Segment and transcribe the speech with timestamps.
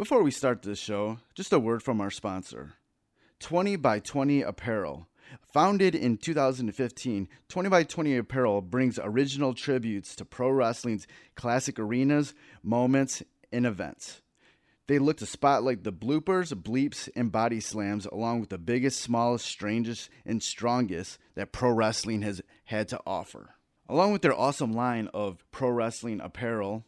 [0.00, 2.72] Before we start this show, just a word from our sponsor
[3.40, 5.06] 20 by 20 Apparel.
[5.52, 12.32] Founded in 2015, 20 by 20 Apparel brings original tributes to pro wrestling's classic arenas,
[12.62, 14.22] moments, and events.
[14.86, 19.44] They look to spotlight the bloopers, bleeps, and body slams, along with the biggest, smallest,
[19.44, 23.50] strangest, and strongest that pro wrestling has had to offer.
[23.86, 26.86] Along with their awesome line of pro wrestling apparel,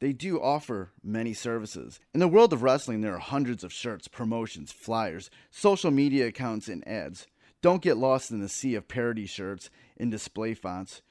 [0.00, 2.00] they do offer many services.
[2.12, 6.68] In the world of wrestling, there are hundreds of shirts, promotions, flyers, social media accounts,
[6.68, 7.26] and ads.
[7.62, 9.68] Don't get lost in the sea of parody shirts
[9.98, 11.02] and display fonts.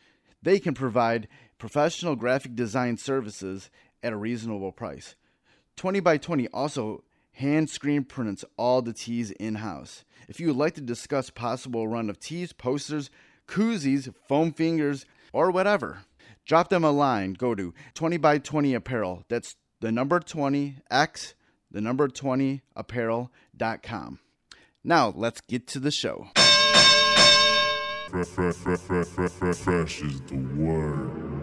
[0.41, 1.27] They can provide
[1.59, 3.69] professional graphic design services
[4.01, 5.15] at a reasonable price.
[5.75, 7.03] 20 by 20 also
[7.33, 10.03] hand screen prints all the tees in house.
[10.27, 13.09] If you would like to discuss possible run of tees, posters,
[13.47, 15.99] koozies, foam fingers, or whatever,
[16.49, 17.33] drop them a line.
[17.33, 19.23] Go to 20 by 20 apparel.
[19.29, 21.35] That's the number 20 x
[21.71, 24.19] the number 20 apparel.com.
[24.83, 26.27] Now, let's get to the show.
[28.09, 31.38] Fresh, fresh, fresh, fresh, fresh, fresh, is the word.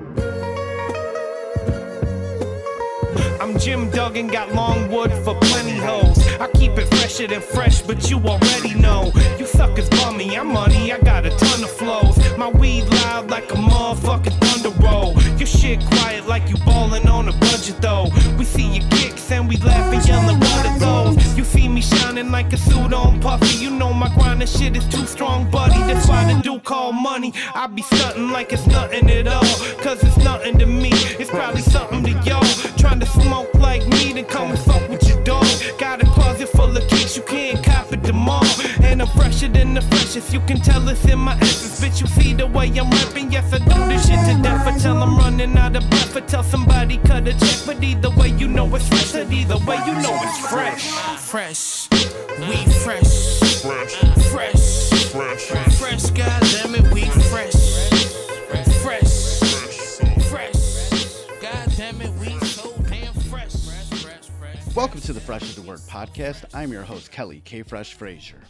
[3.46, 6.18] I'm Jim Duggan, got long wood for plenty hoes.
[6.40, 9.12] I keep it fresher than fresh, but you already know.
[9.38, 12.18] You suckers bummy, I'm money, I got a ton of flows.
[12.36, 15.14] My weed loud like a motherfucking thunder roll.
[15.38, 18.08] Your shit quiet like you ballin' on a budget though.
[18.36, 21.38] We see your kicks and we laugh and yellin' what are those?
[21.38, 23.58] You see me shining like a suit on puffy.
[23.62, 25.78] You know my grindin' shit is too strong, buddy.
[25.86, 27.32] That's why the dude call money.
[27.54, 29.44] I be stuntin' like it's nothing at all.
[29.84, 30.90] Cause it's nothing to me.
[31.20, 31.62] It's probably
[40.20, 41.80] than you can tell it's in my essence.
[41.80, 44.66] Bitch, you see the way I'm rapping, yes, I do this shit to death.
[44.66, 47.60] I tell I'm running out of breath, I tell somebody cut a check.
[47.66, 50.90] But either way, you know it's fresh, and either way, you know it's fresh.
[51.18, 51.88] Fresh,
[52.48, 53.94] we fresh, Fresh,
[54.32, 57.52] fresh, fresh, fresh, goddamn it, we fresh.
[58.48, 59.40] Fresh,
[60.30, 63.54] fresh, goddamn it, we so damn fresh.
[64.74, 66.44] Welcome to the Fresh is the Word podcast.
[66.54, 67.62] I'm your host, Kelly K.
[67.62, 68.40] Fresh Frazier.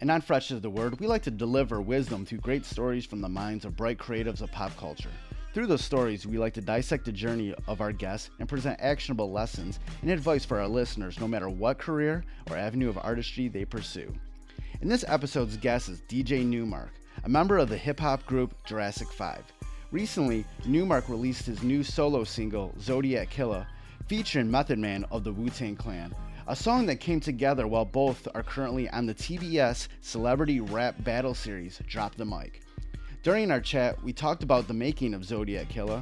[0.00, 3.20] And on Fresh is the Word, we like to deliver wisdom through great stories from
[3.20, 5.10] the minds of bright creatives of pop culture.
[5.52, 9.32] Through those stories, we like to dissect the journey of our guests and present actionable
[9.32, 13.64] lessons and advice for our listeners, no matter what career or avenue of artistry they
[13.64, 14.14] pursue.
[14.82, 16.92] In this episode's guest is DJ Nu-Mark,
[17.24, 19.42] a member of the hip hop group Jurassic 5.
[19.90, 23.66] Recently, Nu-Mark released his new solo single, Zodiac Killer,
[24.06, 26.14] featuring Method Man of the Wu Tang Clan,
[26.48, 31.34] a song that came together while both are currently on the TBS Celebrity Rap Battle
[31.34, 32.62] Series, Drop the Mic.
[33.22, 36.00] During our chat, we talked about the making of Zodiac Killer,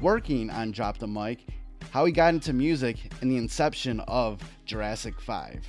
[0.00, 1.48] working on Drop the Mic,
[1.90, 5.66] how he got into music, and the inception of Jurassic 5.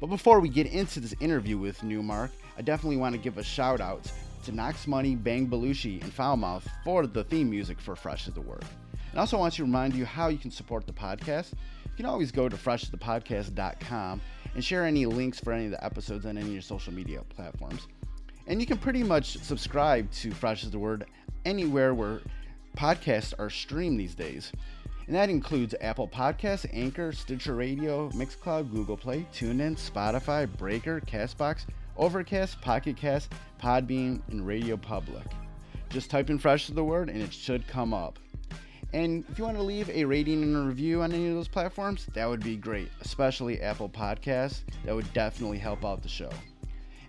[0.00, 3.44] But before we get into this interview with Nu-Mark, I definitely want to give a
[3.44, 4.10] shout out
[4.42, 8.40] to Knox Money, Bang Belushi, and Foulmouth for the theme music for Fresh is the
[8.40, 8.64] Word.
[9.12, 11.52] And also want to remind you how you can support the podcast.
[11.92, 14.20] You can always go to freshthepodcast.com
[14.54, 17.20] and share any links for any of the episodes on any of your social media
[17.28, 17.86] platforms.
[18.46, 21.04] And you can pretty much subscribe to Fresh is the Word
[21.44, 22.22] anywhere where
[22.76, 24.52] podcasts are streamed these days.
[25.06, 31.66] And that includes Apple Podcasts, Anchor, Stitcher Radio, Mixcloud, Google Play, TuneIn, Spotify, Breaker, Castbox,
[31.98, 35.26] Overcast, Pocket Cast, Podbean, and Radio Public.
[35.90, 38.18] Just type in Fresh is the Word and it should come up.
[38.92, 41.48] And if you want to leave a rating and a review on any of those
[41.48, 44.60] platforms, that would be great, especially Apple Podcasts.
[44.84, 46.30] That would definitely help out the show.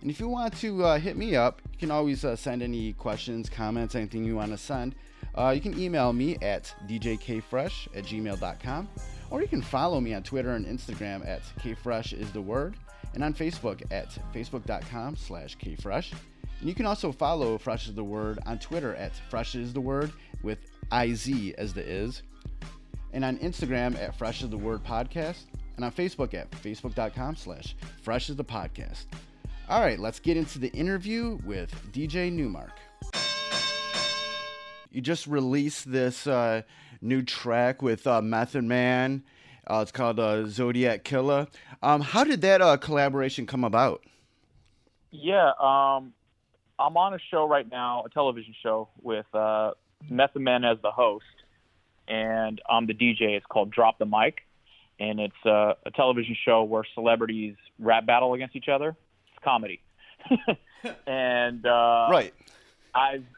[0.01, 2.93] And if you want to uh, hit me up, you can always uh, send any
[2.93, 4.95] questions, comments, anything you want to send.
[5.35, 8.89] Uh, you can email me at djkfresh at gmail.com,
[9.29, 12.75] or you can follow me on Twitter and Instagram at kfresh is the word,
[13.13, 16.13] and on Facebook at facebook.com slash kfresh.
[16.59, 19.81] And you can also follow Fresh is the Word on Twitter at Fresh is the
[19.81, 20.13] Word
[20.43, 20.59] with
[20.91, 22.23] IZ as the is,
[23.11, 25.45] and on Instagram at Fresh is the Word Podcast,
[25.75, 29.05] and on Facebook at facebook.com slash Fresh is the Podcast.
[29.69, 32.79] All right, let's get into the interview with DJ Nu-Mark.
[34.91, 36.61] You just released this uh,
[37.01, 39.23] new track with uh, Method Man.
[39.65, 41.47] Uh, it's called uh, Zodiac Killer.
[41.81, 44.03] Um, how did that uh, collaboration come about?
[45.11, 46.13] Yeah, um,
[46.77, 49.71] I'm on a show right now, a television show with uh,
[50.09, 51.25] Method Man as the host,
[52.07, 53.35] and I'm the DJ.
[53.35, 54.41] It's called Drop the Mic,
[54.99, 58.95] and it's uh, a television show where celebrities rap battle against each other.
[59.33, 59.81] It's comedy,
[61.07, 62.33] and uh, Right.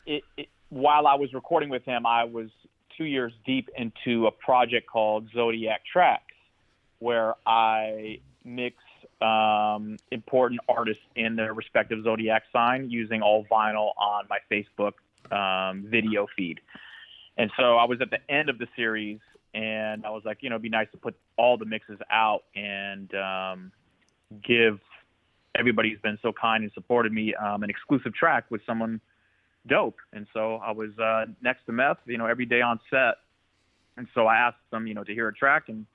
[0.06, 2.50] It, it, while I was recording with him, I was
[2.98, 6.34] two years deep into a project called Zodiac Tracks,
[7.00, 8.78] where I mix
[9.22, 14.94] um, important artists in their respective zodiac sign using all vinyl on my Facebook
[15.32, 16.60] um, video feed.
[17.38, 19.20] And so I was at the end of the series,
[19.54, 22.44] and I was like, you know, it'd be nice to put all the mixes out
[22.56, 23.72] and um,
[24.46, 24.80] give
[25.58, 29.00] everybody who's been so kind and supported me um, an exclusive track with someone
[29.68, 29.98] dope.
[30.14, 33.16] And so I was uh, next to Meth, you know, every day on set.
[33.98, 35.86] And so I asked them, you know, to hear a track, and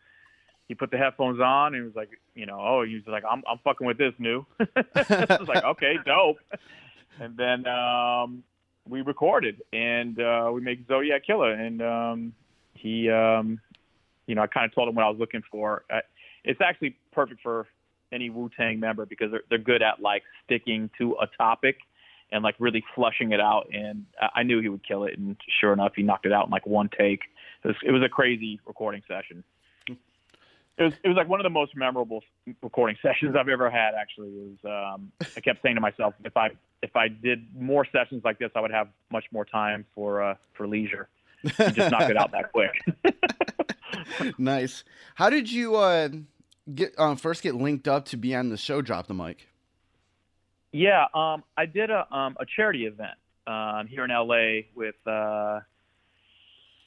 [0.69, 3.25] he put the headphones on, and he was like, you know, oh, he was like,
[3.31, 4.47] I'm, I'm fucking with this new.
[4.61, 6.39] I was like, okay, dope.
[7.19, 8.45] And then um,
[8.89, 12.33] we recorded, and uh, we made Zodiac Killer, and um,
[12.75, 13.61] he, um,
[14.27, 15.85] you know, I kind of told him what I was looking for.
[16.45, 17.67] It's actually perfect for
[18.13, 21.77] any Wu Tang member because they're they're good at like sticking to a topic
[22.33, 23.69] and like really flushing it out.
[23.73, 26.47] And I- I knew he would kill it, and sure enough, he knocked it out
[26.47, 27.21] in like one take.
[27.65, 29.45] It was, it was a crazy recording session.
[30.81, 32.25] It was it was like one of the most memorable
[32.63, 33.93] recording sessions I've ever had.
[33.95, 34.95] Actually, was.
[34.97, 36.49] Um, I kept saying to myself, if I
[36.83, 40.35] if I did more sessions like this, I would have much more time for uh,
[40.55, 41.09] for leisure.
[41.59, 44.35] And just knock it out that quick.
[44.39, 44.85] nice.
[45.17, 46.09] How did you uh,
[46.75, 48.81] get um, first get linked up to be on the show?
[48.81, 49.49] Drop the mic.
[50.73, 55.61] Yeah, um, I did a um, a charity event um, here in LA with uh,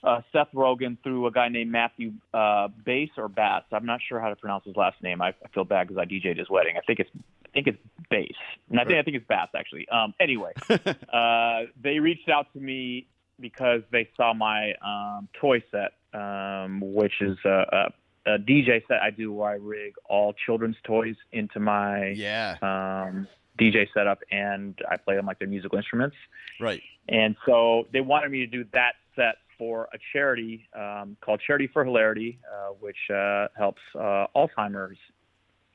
[0.03, 3.63] uh, Seth Rogen through a guy named Matthew uh, Bass or Bass.
[3.71, 5.21] I'm not sure how to pronounce his last name.
[5.21, 6.75] I, I feel bad because I DJ'd his wedding.
[6.77, 7.09] I think it's
[7.45, 7.77] I think it's
[8.09, 8.33] Bass,
[8.69, 9.88] and I think I think it's Bass actually.
[9.89, 10.53] Um, anyway,
[11.13, 13.07] uh, they reached out to me
[13.39, 17.89] because they saw my um, toy set, um, which is a,
[18.27, 22.56] a, a DJ set I do where I rig all children's toys into my Yeah.
[22.61, 23.27] um,
[23.59, 26.15] DJ setup and I play them like their musical instruments.
[26.59, 26.81] Right.
[27.09, 31.67] And so they wanted me to do that set for a charity um, called Charity
[31.67, 34.97] for Hilarity, uh, which uh, helps uh, Alzheimer's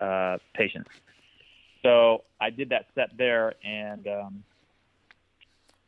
[0.01, 0.91] uh, patients.
[1.83, 4.45] So I did that set there, and um,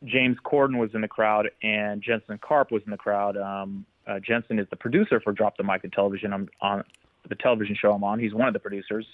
[0.05, 3.37] James Corden was in the crowd, and Jensen Karp was in the crowd.
[3.37, 6.85] Um, uh, Jensen is the producer for Drop the Mic, the television I'm on
[7.29, 8.19] the television show I'm on.
[8.19, 9.07] He's one of the producers,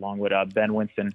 [0.00, 1.12] along with uh, Ben Winston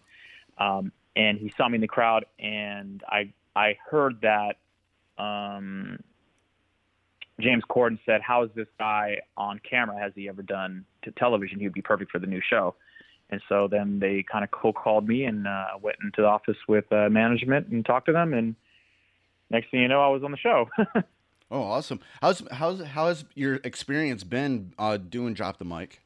[0.57, 4.57] um, and he saw me in the crowd, and I I heard that
[5.18, 6.00] um,
[7.39, 10.00] James Corden said, "How is this guy on camera?
[10.00, 11.59] Has he ever done to television?
[11.59, 12.75] He would be perfect for the new show."
[13.30, 16.57] And so then they kind of cold called me, and uh, went into the office
[16.68, 18.56] with uh, management and talked to them, and
[19.50, 20.69] next thing you know, I was on the show.
[21.51, 22.00] Oh, awesome.
[22.19, 26.01] How's how's how has your experience been uh, doing drop the mic?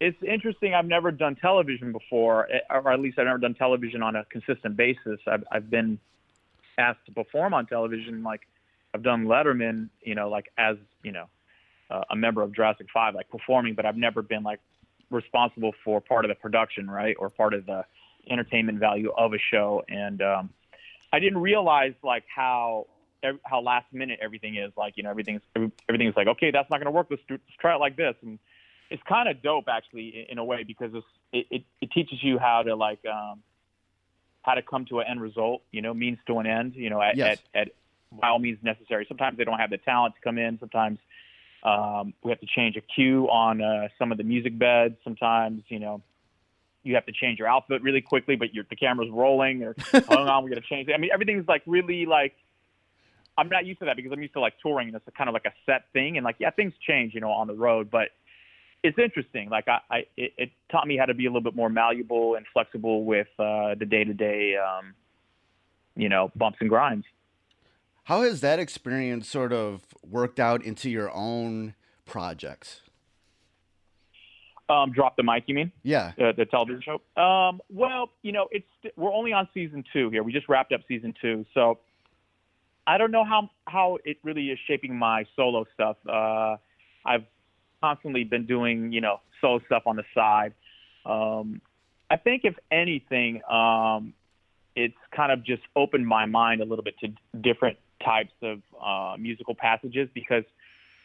[0.00, 0.74] it's interesting.
[0.74, 4.24] I've never done television before, eh, or at least I've never done television on a
[4.26, 5.20] consistent basis.
[5.26, 5.98] I've, I've been
[6.78, 8.42] asked to perform on television, like
[8.94, 11.26] I've done Letterman, you know, like as you know,
[11.90, 14.60] uh, a member of Jurassic Five, like performing, but I've never been like
[15.10, 17.84] responsible for part of the production, right, or part of the
[18.30, 19.82] entertainment value of a show.
[19.88, 20.50] And um,
[21.12, 22.86] I didn't realize like how
[23.44, 24.72] how last minute everything is.
[24.76, 25.42] Like you know, everything's
[25.88, 27.08] everything's like okay, that's not going to work.
[27.10, 28.38] Let's, do, let's try it like this and
[28.90, 32.22] it's kind of dope actually in, in a way because it's, it, it it teaches
[32.22, 33.42] you how to like um
[34.42, 37.00] how to come to an end result you know means to an end you know
[37.00, 37.38] at, Yes.
[37.54, 37.68] at, at
[38.12, 40.98] by all means necessary sometimes they don't have the talent to come in sometimes
[41.64, 45.62] um we have to change a cue on uh, some of the music beds sometimes
[45.68, 46.00] you know
[46.84, 50.28] you have to change your outfit really quickly but your the camera's rolling or hold
[50.28, 52.34] on we got to change it i mean everything's like really like
[53.36, 55.34] i'm not used to that because i'm used to like touring and it's kind of
[55.34, 58.08] like a set thing and like yeah things change you know on the road but
[58.82, 59.48] it's interesting.
[59.50, 62.36] Like I, I it, it taught me how to be a little bit more malleable
[62.36, 64.94] and flexible with uh, the day to day, um,
[65.96, 67.04] you know, bumps and grinds.
[68.08, 71.74] How has that experience sort of worked out into your own
[72.06, 72.80] projects?
[74.70, 75.72] Um, drop the mic, you mean?
[75.82, 76.12] Yeah.
[76.18, 77.22] Uh, the television show?
[77.22, 78.64] Um, well, you know, it's
[78.96, 80.22] we're only on season two here.
[80.22, 81.80] We just wrapped up season two, so
[82.86, 85.98] I don't know how how it really is shaping my solo stuff.
[86.08, 86.56] Uh,
[87.04, 87.26] I've
[87.82, 90.54] constantly been doing, you know, solo stuff on the side.
[91.04, 91.60] Um,
[92.08, 94.14] I think if anything, um,
[94.74, 99.16] it's kind of just opened my mind a little bit to different types of uh,
[99.18, 100.44] musical passages because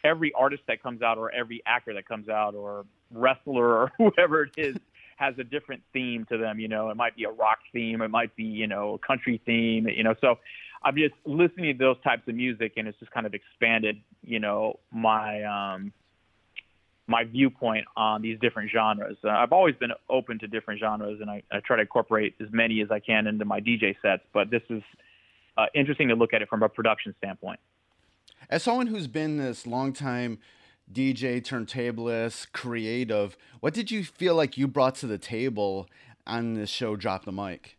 [0.03, 4.43] every artist that comes out or every actor that comes out or wrestler or whoever
[4.43, 4.75] it is
[5.17, 6.59] has a different theme to them.
[6.59, 9.41] You know, it might be a rock theme, it might be, you know, a country
[9.45, 10.15] theme, you know.
[10.21, 10.39] So
[10.83, 14.39] I'm just listening to those types of music and it's just kind of expanded, you
[14.39, 15.93] know, my um
[17.05, 19.17] my viewpoint on these different genres.
[19.23, 22.47] Uh, I've always been open to different genres and I, I try to incorporate as
[22.51, 24.81] many as I can into my DJ sets, but this is
[25.57, 27.59] uh, interesting to look at it from a production standpoint.
[28.49, 30.39] As someone who's been this long time
[30.91, 33.37] DJ, turntablist, creative.
[33.59, 35.87] What did you feel like you brought to the table
[36.27, 37.77] on this show, Drop the Mic?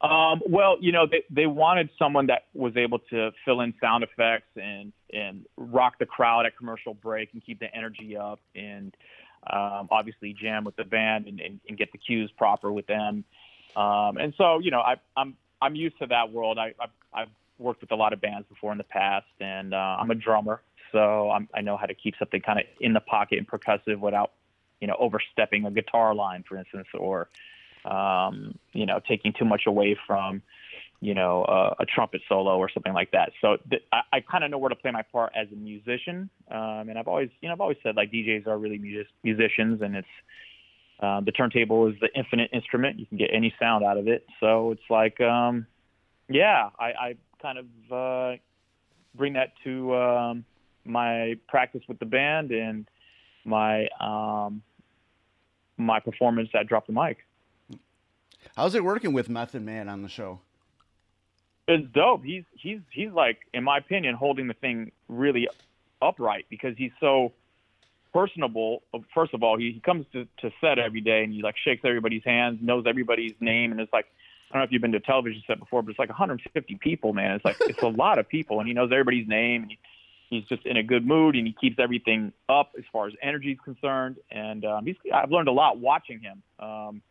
[0.00, 4.04] Um, well, you know, they, they wanted someone that was able to fill in sound
[4.04, 8.96] effects and, and rock the crowd at commercial break and keep the energy up and
[9.50, 13.24] um, obviously jam with the band and, and, and get the cues proper with them.
[13.74, 16.58] Um, and so, you know, I, I'm I'm used to that world.
[16.58, 19.96] I, I've, I've worked with a lot of bands before in the past, and uh,
[20.00, 20.62] I'm a drummer,
[20.92, 23.98] so I'm, I know how to keep something kind of in the pocket and percussive
[23.98, 24.32] without,
[24.80, 27.28] you know, overstepping a guitar line, for instance, or
[27.84, 30.42] um, you know, taking too much away from,
[31.00, 33.32] you know, uh, a trumpet solo or something like that.
[33.40, 36.28] So th- I, I kind of know where to play my part as a musician.
[36.50, 39.80] Um, and I've always, you know, I've always said like DJs are really music- musicians,
[39.80, 40.08] and it's
[41.00, 42.98] um, the turntable is the infinite instrument.
[42.98, 44.26] You can get any sound out of it.
[44.40, 45.66] So it's like, um,
[46.28, 48.36] yeah, I, I kind of uh,
[49.14, 50.44] bring that to um,
[50.84, 52.88] my practice with the band and
[53.44, 54.62] my um,
[55.76, 57.18] my performance at Drop the Mic.
[58.56, 60.40] How's it working with Method Man on the show?
[61.68, 62.24] It's dope.
[62.24, 65.48] He's he's he's like, in my opinion, holding the thing really
[66.02, 67.32] upright because he's so
[68.12, 68.82] personable.
[69.14, 71.82] First of all, he, he comes to, to set every day and he like shakes
[71.84, 74.06] everybody's hands, knows everybody's name, and it's like
[74.50, 76.78] I don't know if you've been to a television set before, but it's like 150
[76.80, 77.32] people, man.
[77.32, 79.78] It's like it's a lot of people, and he knows everybody's name, and he,
[80.30, 83.52] he's just in a good mood, and he keeps everything up as far as energy
[83.52, 84.16] is concerned.
[84.30, 87.02] And um, he's I've learned a lot watching him, um,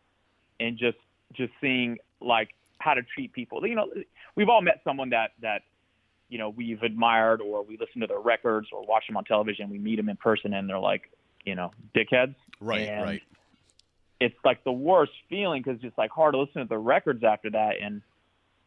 [0.59, 0.97] and just
[1.33, 2.49] just seeing like
[2.79, 3.65] how to treat people.
[3.67, 3.87] You know,
[4.35, 5.61] we've all met someone that that
[6.29, 9.69] you know we've admired or we listen to their records or watch them on television.
[9.69, 11.09] We meet them in person, and they're like,
[11.45, 12.35] you know, dickheads.
[12.59, 13.23] Right, And right.
[14.19, 17.51] It's like the worst feeling because it's like hard to listen to the records after
[17.51, 17.75] that.
[17.81, 18.01] And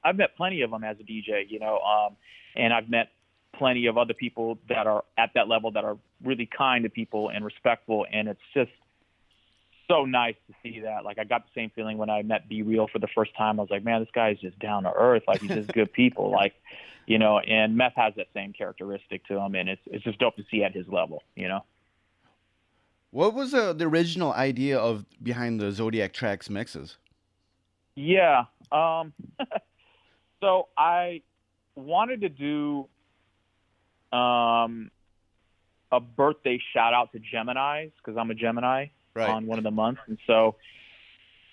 [0.04, 2.16] I've met plenty of them as a DJ, you know, um,
[2.54, 3.08] and I've met
[3.52, 7.30] plenty of other people that are at that level that are really kind to people
[7.30, 8.06] and respectful.
[8.12, 8.70] And it's just
[9.88, 11.04] so nice to see that.
[11.04, 13.58] Like I got the same feeling when I met B-Real for the first time.
[13.58, 15.24] I was like, man, this guy is just down to earth.
[15.26, 16.30] Like he's just good people.
[16.40, 16.54] Like,
[17.06, 20.36] you know, and Meth has that same characteristic to him, and it's it's just dope
[20.36, 21.22] to see at his level.
[21.34, 21.64] You know.
[23.12, 26.96] What was uh, the original idea of behind the Zodiac Tracks mixes?
[27.96, 28.44] Yeah.
[28.70, 29.12] Um,
[30.40, 31.22] so I
[31.74, 32.86] wanted to do
[34.16, 34.92] um,
[35.90, 39.28] a birthday shout out to Gemini's because I'm a Gemini Right.
[39.28, 40.54] on one of the months, and so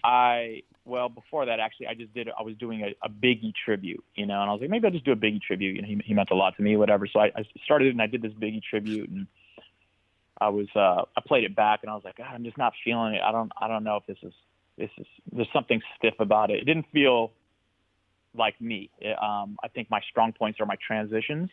[0.07, 4.03] I well before that actually I just did I was doing a, a Biggie tribute,
[4.15, 5.75] you know, and I was like maybe I'll just do a Biggie tribute.
[5.75, 7.07] You know, he, he meant a lot to me, whatever.
[7.11, 9.27] So I, I started it and I did this Biggie tribute and.
[10.39, 12.73] I was uh I played it back and I was like, God, I'm just not
[12.85, 13.21] feeling it.
[13.23, 14.33] I don't I don't know if this is
[14.77, 16.59] this is there's something stiff about it.
[16.59, 17.31] It didn't feel
[18.35, 18.91] like me.
[18.99, 21.49] It, um, I think my strong points are my transitions.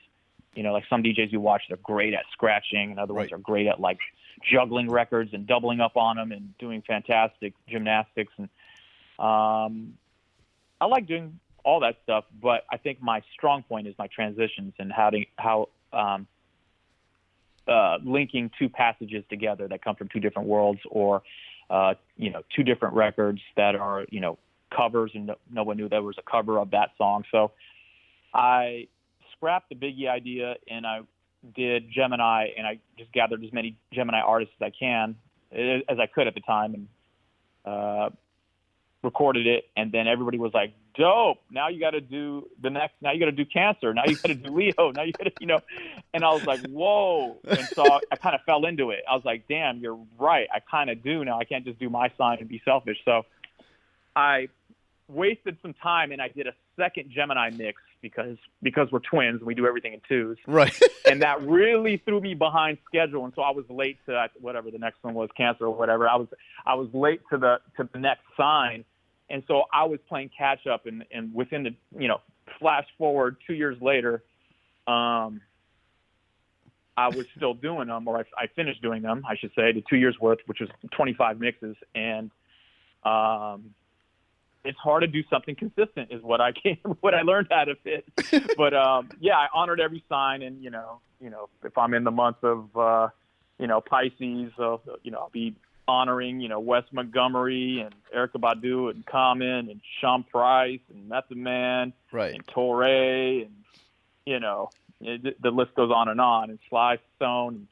[0.55, 3.39] You know, like some DJs you watch, they're great at scratching, and other ones are
[3.39, 3.99] great at like
[4.51, 8.33] juggling records and doubling up on them and doing fantastic gymnastics.
[8.37, 8.49] And
[9.19, 9.95] um,
[10.81, 14.75] I like doing all that stuff, but I think my strong point is my transitions
[14.79, 16.27] and how to how um,
[17.67, 21.23] uh, linking two passages together that come from two different worlds or
[21.71, 24.39] uh, you know two different records that are you know
[24.75, 27.53] covers and no, no one knew there was a cover of that song so
[28.35, 28.87] i
[29.37, 31.01] scrapped the biggie idea and i
[31.55, 35.17] did gemini and i just gathered as many gemini artists as i can
[35.53, 36.89] as i could at the time and
[37.67, 38.11] uh,
[39.03, 41.39] recorded it and then everybody was like dope!
[41.51, 44.17] Now you got to do the next now you got to do cancer now you
[44.17, 45.61] got to do leo now you got to you know
[46.13, 47.37] and i was like whoa!
[47.47, 49.01] And so i kind of fell into it.
[49.09, 50.49] I was like damn you're right.
[50.53, 51.39] I kind of do now.
[51.39, 52.99] I can't just do my sign and be selfish.
[53.05, 53.23] So
[54.17, 54.49] i
[55.09, 59.47] wasted some time and i did a second gemini mix because because we're twins and
[59.47, 60.79] we do everything in twos Right.
[61.05, 63.25] and that really threw me behind schedule.
[63.25, 66.09] And so I was late to whatever the next one was, cancer or whatever.
[66.09, 66.29] I was
[66.67, 68.85] I was late to the to the next sign,
[69.31, 70.87] and so I was playing catch up.
[70.87, 72.21] And and within the you know
[72.59, 74.23] flash forward two years later,
[74.87, 75.41] um,
[76.97, 79.83] I was still doing them, or I, I finished doing them, I should say, the
[79.89, 82.31] two years worth, which was 25 mixes, and
[83.05, 83.75] um,
[84.65, 87.77] it's hard to do something consistent is what I came what I learned out of
[87.85, 88.05] it.
[88.57, 92.05] but um yeah, I honored every sign and you know, you know, if I'm in
[92.05, 93.09] the month of uh
[93.59, 95.55] you know, Pisces, so you know, I'll be
[95.87, 101.37] honoring, you know, Wes Montgomery and Erykah Badu and Common and Sean Price and Method
[101.37, 102.35] Man Right.
[102.35, 103.51] and Torre and
[104.27, 107.69] you know, it, the list goes on and on and Sly Stone.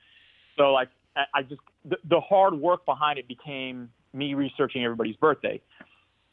[0.56, 5.16] So like I, I just the, the hard work behind it became me researching everybody's
[5.16, 5.60] birthday.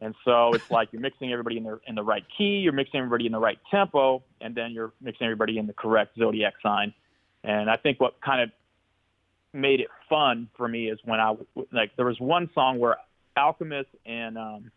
[0.02, 3.00] And so it's like you're mixing everybody in the in the right key, you're mixing
[3.00, 6.94] everybody in the right tempo, and then you're mixing everybody in the correct zodiac sign.
[7.44, 8.50] And I think what kind of
[9.54, 11.36] made it fun for me is when I
[11.72, 12.98] like there was one song where
[13.36, 14.72] Alchemist and um,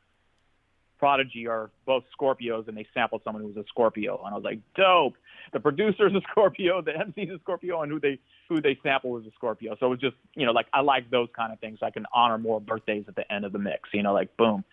[0.99, 4.45] Prodigy are both Scorpios, and they sampled someone who was a Scorpio, and I was
[4.45, 5.15] like, dope.
[5.53, 9.25] The producer's a Scorpio, the MC's a Scorpio, and who they who they sample was
[9.27, 9.77] a Scorpio.
[9.81, 11.81] So it was just you know like I like those kind of things.
[11.83, 13.89] I can honor more birthdays at the end of the mix.
[13.93, 14.65] You know, like boom,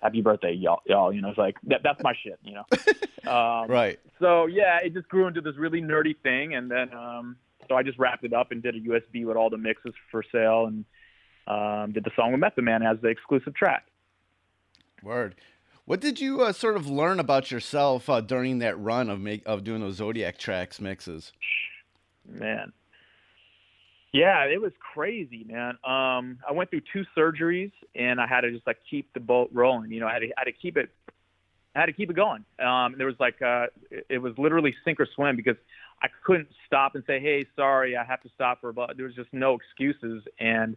[0.00, 1.12] happy birthday, y'all, y'all.
[1.12, 2.38] You know, it's like that, that's my shit.
[2.42, 3.98] You know, um, right.
[4.20, 7.36] So yeah, it just grew into this really nerdy thing, and then um,
[7.68, 10.22] so I just wrapped it up and did a USB with all the mixes for
[10.32, 10.84] sale, and
[11.46, 13.86] um, did the song with Method Man as the exclusive track.
[15.02, 15.36] Word.
[15.84, 19.42] What did you uh, sort of learn about yourself uh, during that run of make
[19.46, 21.32] of doing those Zodiac tracks mixes?
[22.28, 22.72] Man,
[24.16, 25.76] yeah, it was crazy, man.
[25.84, 29.50] Um, I went through two surgeries, and I had to just like keep the boat
[29.52, 29.92] rolling.
[29.92, 30.88] You know, I had to, I had to keep it,
[31.74, 32.44] I had to keep it going.
[32.58, 33.66] Um, there was like, uh,
[34.08, 35.56] it, was literally sink or swim because
[36.02, 39.04] I couldn't stop and say, "Hey, sorry, I have to stop for a." But there
[39.04, 40.76] was just no excuses, and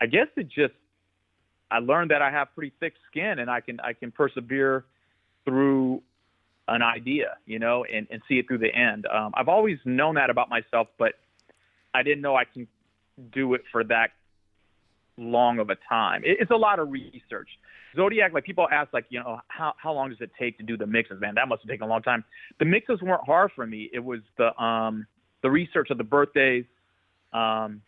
[0.00, 0.74] I guess it just
[1.70, 4.84] I learned that I have pretty thick skin and I can I can persevere
[5.44, 6.02] through
[6.68, 9.06] an idea, you know, and, and see it through the end.
[9.06, 11.14] Um, I've always known that about myself, but
[11.94, 12.66] I didn't know I can
[13.32, 14.10] do it for that
[15.16, 16.22] long of a time.
[16.24, 17.48] It, it's a lot of research.
[17.96, 20.76] Zodiac, like people ask, like you know, how how long does it take to do
[20.76, 21.20] the mixes?
[21.20, 22.22] Man, that must have taken a long time.
[22.58, 23.88] The mixes weren't hard for me.
[23.92, 25.06] It was the um
[25.42, 26.64] the research of the birthdays,
[27.32, 27.80] um,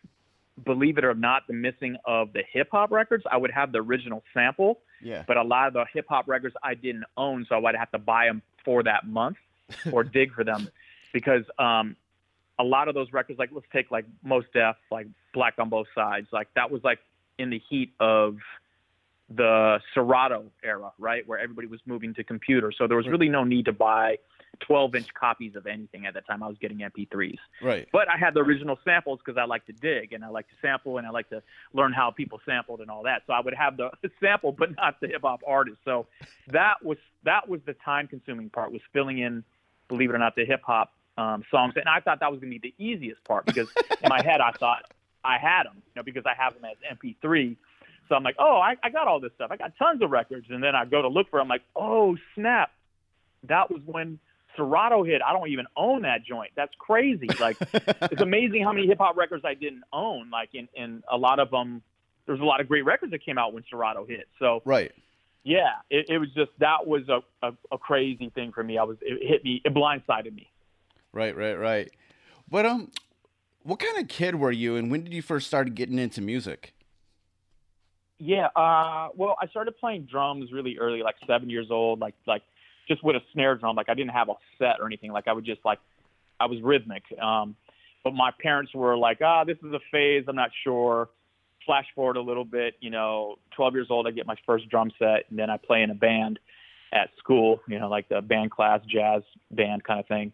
[0.65, 3.23] believe it or not, the missing of the hip hop records.
[3.29, 5.23] I would have the original sample, Yeah.
[5.27, 7.91] but a lot of the hip hop records I didn't own, so I would have
[7.91, 9.37] to buy them for that month
[9.91, 10.69] or dig for them
[11.13, 11.95] because um,
[12.61, 15.87] a lot of those records, like let's take like Mos Def, like Black on Both
[15.95, 16.99] Sides, like that was like
[17.37, 18.37] in the heat of
[19.35, 22.75] the Serato era, right, where everybody was moving to computers.
[22.77, 24.17] So there was really no need to buy
[24.59, 26.43] 12 inch copies of anything at that time.
[26.43, 27.37] I was getting MP3s.
[27.63, 27.87] Right.
[27.91, 30.55] But I had the original samples because I like to dig and I like to
[30.61, 31.41] sample and I like to
[31.73, 33.23] learn how people sampled and all that.
[33.25, 33.89] So I would have the
[34.21, 35.77] sample, but not the hip hop artist.
[35.85, 36.07] So
[36.49, 39.43] that was that was the time consuming part was filling in,
[39.87, 41.73] believe it or not, the hip hop um, songs.
[41.75, 43.69] And I thought that was going to be the easiest part because
[44.03, 44.83] in my head I thought
[45.23, 47.55] I had them, you know, because I have them as MP3.
[48.09, 49.51] So I'm like, oh, I, I got all this stuff.
[49.51, 50.47] I got tons of records.
[50.49, 51.39] And then I go to look for.
[51.39, 52.71] I'm like, oh snap,
[53.47, 54.19] that was when
[54.57, 55.21] Serato hit.
[55.25, 56.51] I don't even own that joint.
[56.55, 57.29] That's crazy.
[57.39, 60.29] Like it's amazing how many hip hop records I didn't own.
[60.29, 61.81] Like in in a lot of them,
[62.25, 64.27] there's a lot of great records that came out when Serato hit.
[64.39, 64.91] So Right.
[65.43, 68.77] yeah, it, it was just that was a, a a crazy thing for me.
[68.77, 70.49] I was it hit me, it blindsided me.
[71.13, 71.35] Right.
[71.35, 71.55] Right.
[71.55, 71.91] Right.
[72.49, 72.91] But um,
[73.63, 76.73] what kind of kid were you, and when did you first start getting into music?
[78.19, 82.43] Yeah, uh, well, I started playing drums really early, like seven years old, like like
[82.87, 83.75] just with a snare drum.
[83.75, 85.11] Like I didn't have a set or anything.
[85.11, 85.79] Like I would just like
[86.39, 87.03] I was rhythmic.
[87.19, 87.55] Um,
[88.03, 90.25] but my parents were like, ah, this is a phase.
[90.27, 91.09] I'm not sure.
[91.65, 94.91] Flash forward a little bit, you know, 12 years old, I get my first drum
[94.97, 96.39] set, and then I play in a band
[96.91, 99.21] at school, you know, like the band class, jazz
[99.51, 100.33] band kind of thing.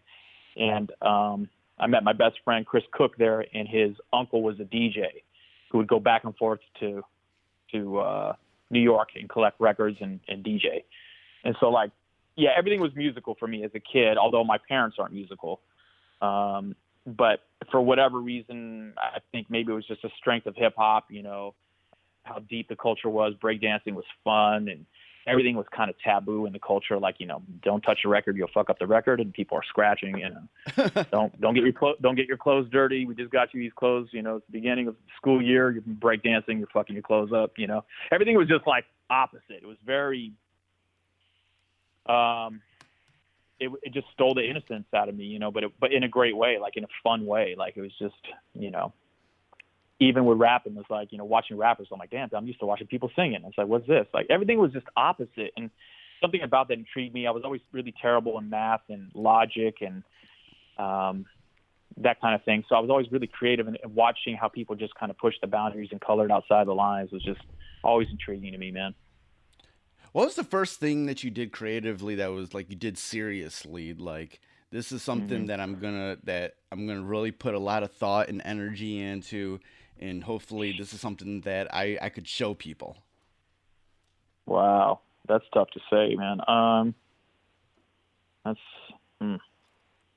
[0.59, 4.63] And um, I met my best friend Chris Cook there, and his uncle was a
[4.63, 5.05] DJ
[5.71, 7.03] who would go back and forth to
[7.73, 8.33] to uh,
[8.69, 10.83] New York and collect records and, and DJ.
[11.43, 11.91] And so, like,
[12.37, 15.59] yeah, everything was musical for me as a kid, although my parents aren't musical.
[16.21, 17.41] Um, but
[17.71, 21.23] for whatever reason, I think maybe it was just a strength of hip hop, you
[21.23, 21.55] know,
[22.23, 23.33] how deep the culture was.
[23.41, 24.85] Breakdancing was fun and
[25.27, 26.97] everything was kind of taboo in the culture.
[26.97, 29.63] Like, you know, don't touch a record, you'll fuck up the record and people are
[29.67, 33.05] scratching, you know, don't, don't get your clothes, don't get your clothes dirty.
[33.05, 35.81] We just got you these clothes, you know, it's the beginning of school year, you're
[35.81, 39.61] breakdancing, you're fucking your clothes up, you know, everything was just like opposite.
[39.61, 40.31] It was very,
[42.07, 42.61] um,
[43.59, 46.03] it, it just stole the innocence out of me, you know, but it, but in
[46.03, 47.55] a great way, like in a fun way.
[47.57, 48.15] Like it was just,
[48.53, 48.93] you know,
[49.99, 52.65] even with rapping, it's like, you know, watching rappers, I'm like, damn, I'm used to
[52.65, 53.41] watching people singing.
[53.45, 54.05] It's like, what's this?
[54.13, 55.51] Like everything was just opposite.
[55.57, 55.71] And
[56.21, 57.27] something about that intrigued me.
[57.27, 60.03] I was always really terrible in math and logic and
[60.77, 61.25] um,
[61.97, 62.63] that kind of thing.
[62.69, 65.47] So I was always really creative and, watching how people just kind of pushed the
[65.47, 67.41] boundaries and colored outside the lines was just
[67.83, 68.93] always intriguing to me, man.
[70.13, 73.93] What was the first thing that you did creatively that was like you did seriously?
[73.93, 74.39] Like
[74.71, 75.47] this is something Mm-hmm.
[75.47, 79.59] that I'm gonna that I'm gonna really put a lot of thought and energy into,
[79.99, 82.97] and hopefully this is something that I I could show people.
[84.45, 86.39] Wow, that's tough to say, man.
[86.47, 86.95] Um,
[88.45, 88.59] that's
[89.19, 89.35] hmm,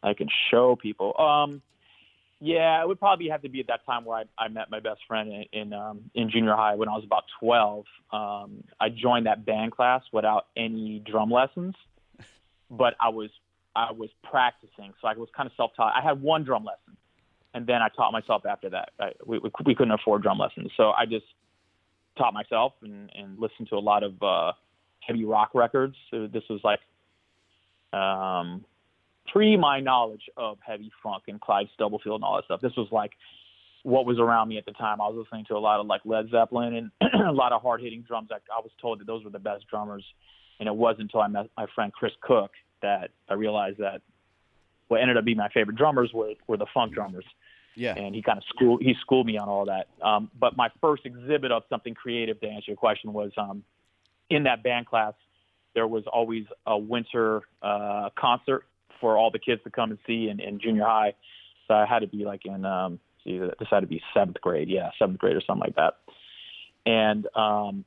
[0.02, 1.18] I can show people.
[1.18, 1.62] Um,
[2.40, 4.80] yeah, it would probably have to be at that time where I, I met my
[4.80, 7.84] best friend in in, um, in junior high when I was about twelve.
[8.12, 11.74] Um, I joined that band class without any drum lessons,
[12.70, 13.30] but I was
[13.76, 15.92] I was practicing, so I was kind of self taught.
[15.96, 16.96] I had one drum lesson,
[17.54, 18.90] and then I taught myself after that.
[18.98, 21.26] I, we, we we couldn't afford drum lessons, so I just
[22.16, 24.52] taught myself and, and listened to a lot of uh,
[25.00, 25.96] heavy rock records.
[26.10, 26.80] So this was like
[27.98, 28.64] um,
[29.32, 32.60] pre my knowledge of heavy funk and Clyde Stubblefield and all that stuff.
[32.60, 33.12] This was like
[33.82, 35.00] what was around me at the time.
[35.00, 37.80] I was listening to a lot of like Led Zeppelin and a lot of hard
[37.80, 38.28] hitting drums.
[38.30, 40.04] I, I was told that those were the best drummers,
[40.58, 44.02] and it wasn't until I met my friend Chris Cook that I realized that
[44.90, 47.24] what ended up being my favorite drummers were were the funk drummers.
[47.76, 47.94] Yeah.
[47.94, 49.86] And he kind of schooled he schooled me on all that.
[50.02, 53.62] Um, but my first exhibit of something creative, to answer your question, was um,
[54.28, 55.14] in that band class.
[55.72, 58.64] There was always a winter uh, concert
[59.00, 61.14] for all the kids to come and see in, in junior high.
[61.68, 64.68] So I had to be like in um, see, this had to be seventh grade,
[64.68, 65.98] yeah, seventh grade or something like that.
[66.84, 67.84] And um,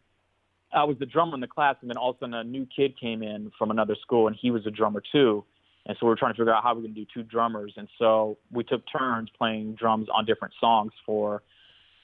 [0.72, 2.66] I was the drummer in the class, and then all of a sudden a new
[2.74, 5.44] kid came in from another school, and he was a drummer too.
[5.86, 7.24] And so we were trying to figure out how we are going to do two
[7.24, 7.74] drummers.
[7.76, 11.44] And so we took turns playing drums on different songs for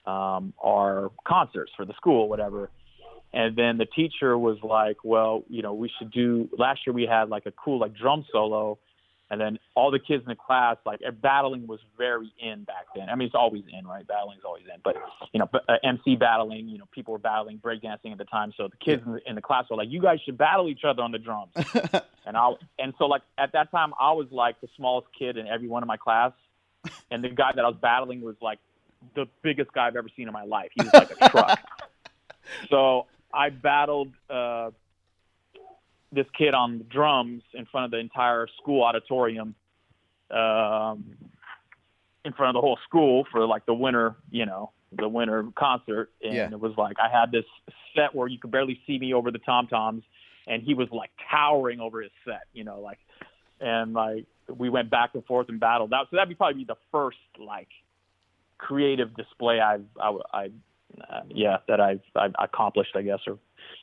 [0.05, 2.69] um, our concerts for the school, whatever.
[3.31, 7.03] And then the teacher was like, well, you know, we should do, last year we
[7.03, 8.79] had like a cool like drum solo
[9.31, 13.09] and then all the kids in the class, like battling was very in back then.
[13.09, 14.05] I mean, it's always in, right?
[14.05, 14.81] Battling is always in.
[14.83, 14.95] But
[15.33, 18.53] you know, uh, MC battling, you know, people were battling breakdancing at the time.
[18.57, 20.83] So the kids in the, in the class were like, "You guys should battle each
[20.83, 21.51] other on the drums."
[22.25, 25.47] and I and so like at that time, I was like the smallest kid in
[25.47, 26.31] every one of my class,
[27.11, 28.57] and the guy that I was battling was like
[29.15, 30.71] the biggest guy I've ever seen in my life.
[30.73, 31.59] He was like a truck.
[32.69, 34.11] so I battled.
[34.29, 34.71] uh
[36.11, 39.55] this kid on the drums in front of the entire school auditorium,
[40.31, 41.03] um,
[42.25, 46.11] in front of the whole school for like the winter, you know, the winter concert.
[46.23, 46.49] And Yeah.
[46.51, 47.45] it was like I had this
[47.95, 50.03] set where you could barely see me over the tom toms,
[50.47, 52.99] and he was like towering over his set, you know, like,
[53.59, 55.93] and like we went back and forth and battled.
[55.93, 56.07] out.
[56.09, 57.69] so that'd be probably be the first like
[58.57, 60.45] creative display I've I, I
[61.09, 63.37] uh, yeah that I've, I've accomplished, I guess, or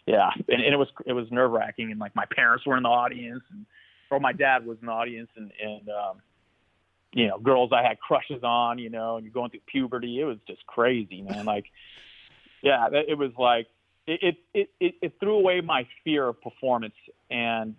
[0.07, 2.83] yeah, and, and it was it was nerve wracking, and like my parents were in
[2.83, 3.67] the audience, and
[4.11, 6.23] or my dad was in the audience, and and um,
[7.13, 10.21] you know, girls I had crushes on, you know, and you're going through puberty.
[10.21, 11.45] It was just crazy, man.
[11.45, 11.65] Like,
[12.63, 13.69] yeah, it was like
[14.07, 16.95] it it, it, it threw away my fear of performance
[17.31, 17.75] and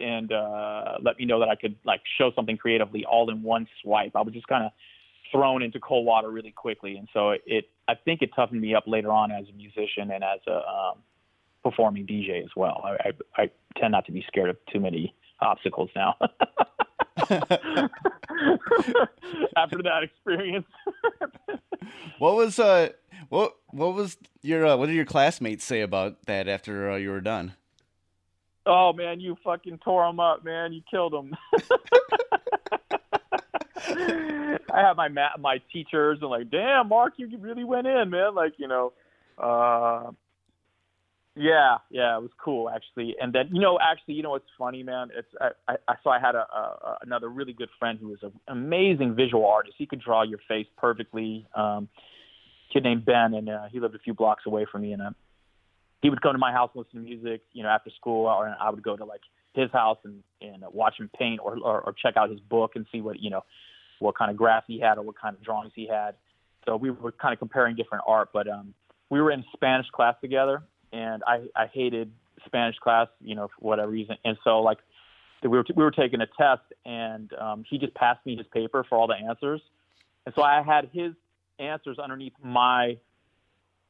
[0.00, 3.68] and uh, let me know that I could like show something creatively all in one
[3.82, 4.16] swipe.
[4.16, 4.72] I was just kind of
[5.32, 8.84] thrown into cold water really quickly, and so it, I think it toughened me up
[8.86, 10.98] later on as a musician and as a um,
[11.62, 12.82] performing DJ as well.
[12.84, 16.16] I, I, I tend not to be scared of too many obstacles now.
[19.56, 20.66] After that experience,
[22.18, 22.90] What was uh
[23.28, 27.10] what what was your uh, what did your classmates say about that after uh, you
[27.10, 27.54] were done?
[28.66, 30.72] oh man, you fucking tore them up, man.
[30.72, 31.36] You killed them.
[33.88, 38.34] I have my ma- my teachers and like, damn, Mark, you really went in, man.
[38.34, 38.92] Like, you know,
[39.38, 40.10] uh,
[41.36, 43.16] yeah, yeah, it was cool actually.
[43.20, 45.08] And then, you know, actually, you know, what's funny, man.
[45.16, 45.28] It's
[45.68, 49.14] I, I so I had a, a another really good friend who was an amazing
[49.14, 49.74] visual artist.
[49.78, 51.46] He could draw your face perfectly.
[51.54, 51.88] Um,
[52.72, 55.10] kid named Ben, and uh, he lived a few blocks away from me, and uh,
[56.02, 58.54] he would come to my house and listen to music, you know, after school, or
[58.60, 59.22] I would go to like
[59.54, 62.86] his house and and watch him paint or, or or check out his book and
[62.92, 63.42] see what you know
[63.98, 66.14] what kind of graphs he had or what kind of drawings he had.
[66.66, 68.74] So we were kind of comparing different art, but um,
[69.10, 72.10] we were in Spanish class together, and I I hated
[72.46, 74.78] Spanish class, you know, for whatever reason, and so like
[75.42, 78.84] we were we were taking a test, and um, he just passed me his paper
[78.88, 79.60] for all the answers,
[80.24, 81.12] and so I had his
[81.58, 82.96] answers underneath my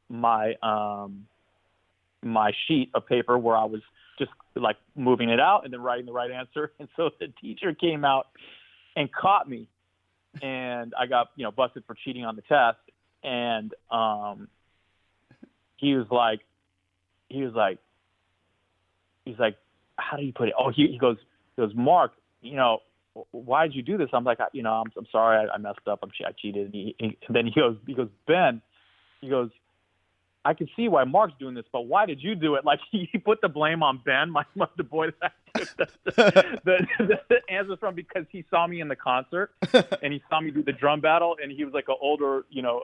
[0.08, 1.26] my um
[2.22, 3.82] my sheet of paper where I was
[4.18, 6.72] just like moving it out and then writing the right answer.
[6.78, 8.28] And so the teacher came out
[8.96, 9.68] and caught me
[10.42, 12.78] and I got, you know, busted for cheating on the test.
[13.22, 14.48] And um
[15.76, 16.40] he was like
[17.28, 17.78] he was like
[19.24, 19.56] he's like,
[19.96, 20.54] How do you put it?
[20.58, 21.16] Oh he, he goes
[21.56, 22.80] he goes, Mark, you know,
[23.30, 24.08] why did you do this?
[24.12, 26.00] I'm like, you know, I'm, I'm sorry, I, I messed up.
[26.02, 26.66] I'm, I cheated.
[26.66, 28.60] And, he, and then he goes, he goes, Ben,
[29.20, 29.50] he goes,
[30.44, 32.64] I can see why Mark's doing this, but why did you do it?
[32.64, 35.43] Like he put the blame on Ben, my, my the boy that I
[35.76, 35.88] the,
[36.98, 39.52] the, the, answers from because he saw me in the concert
[40.02, 42.60] and he saw me do the drum battle, and he was like an older, you
[42.60, 42.82] know,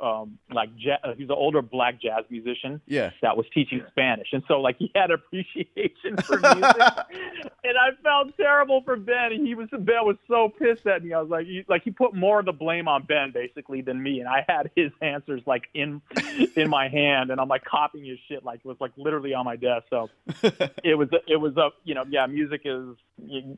[0.00, 3.10] uh, um, like ja- uh, he's an older black jazz musician Yeah.
[3.22, 6.76] that was teaching Spanish, and so like he had appreciation for music,
[7.64, 9.32] and I felt terrible for Ben.
[9.32, 11.12] And he was Ben was so pissed at me.
[11.14, 14.00] I was like, he, like he put more of the blame on Ben basically than
[14.00, 16.00] me, and I had his answers like in
[16.56, 19.44] in my hand, and I'm like copying his shit like it was like literally on
[19.44, 19.86] my desk.
[19.90, 20.08] So
[20.84, 22.94] it was it was a you know yeah, music is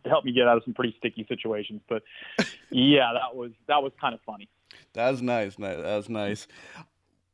[0.07, 1.83] helped me get out of some pretty sticky situations.
[1.89, 2.05] But
[2.71, 4.49] yeah, that was that was kind of funny.
[4.93, 5.57] That was nice.
[5.57, 6.47] That was nice.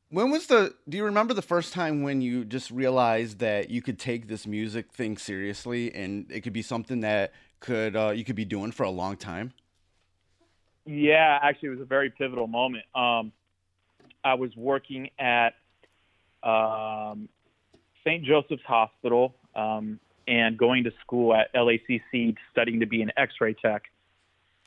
[0.09, 0.74] When was the?
[0.88, 4.46] Do you remember the first time when you just realized that you could take this
[4.46, 8.72] music thing seriously and it could be something that could uh, you could be doing
[8.72, 9.52] for a long time?
[10.87, 12.85] Yeah, actually, it was a very pivotal moment.
[12.94, 13.33] Um,
[14.24, 15.50] I was working at
[16.42, 17.28] um,
[18.04, 18.24] St.
[18.24, 23.82] Joseph's Hospital um, and going to school at LACC, studying to be an X-ray tech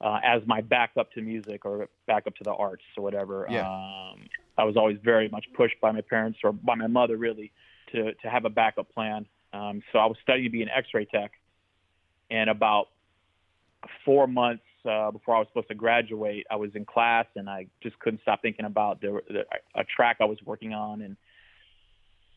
[0.01, 3.47] uh, as my backup to music or backup to the arts or whatever.
[3.49, 3.61] Yeah.
[3.61, 7.53] Um, I was always very much pushed by my parents or by my mother, really,
[7.93, 9.25] to to have a backup plan.
[9.53, 11.31] Um, so I was studying to be an X-ray tech,
[12.29, 12.89] and about
[14.03, 17.67] four months uh, before I was supposed to graduate, I was in class and I
[17.81, 19.45] just couldn't stop thinking about the, the,
[19.75, 21.15] a track I was working on, and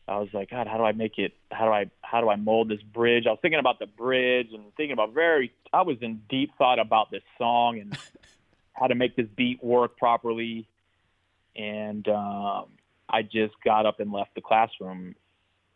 [0.07, 1.33] I was like, God, how do I make it?
[1.51, 3.25] How do I how do I mold this bridge?
[3.27, 5.51] I was thinking about the bridge and thinking about very.
[5.73, 7.97] I was in deep thought about this song and
[8.73, 10.67] how to make this beat work properly,
[11.55, 12.65] and um,
[13.09, 15.15] I just got up and left the classroom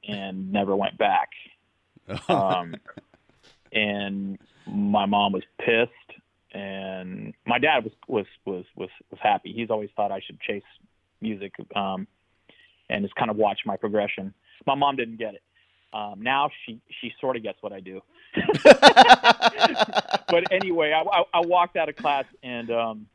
[0.07, 1.29] and never went back.
[2.27, 2.75] Um,
[3.71, 6.21] and my mom was pissed
[6.53, 9.53] and my dad was was was was was happy.
[9.53, 10.63] He's always thought I should chase
[11.21, 12.07] music, um,
[12.91, 14.33] and just kind of watch my progression.
[14.67, 15.41] My mom didn't get it.
[15.93, 18.01] Um, now she she sort of gets what I do.
[18.63, 23.07] but anyway, I, I, I walked out of class and um,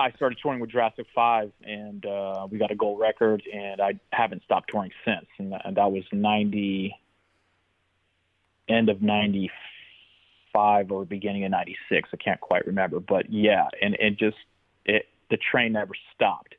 [0.00, 4.00] I started touring with Jurassic Five, and uh, we got a gold record, and I
[4.12, 5.26] haven't stopped touring since.
[5.38, 6.96] And, and that was ninety
[8.68, 9.50] end of ninety
[10.54, 12.08] five or beginning of '96.
[12.12, 14.38] I can't quite remember, but yeah, and it just
[14.86, 16.54] it the train never stopped.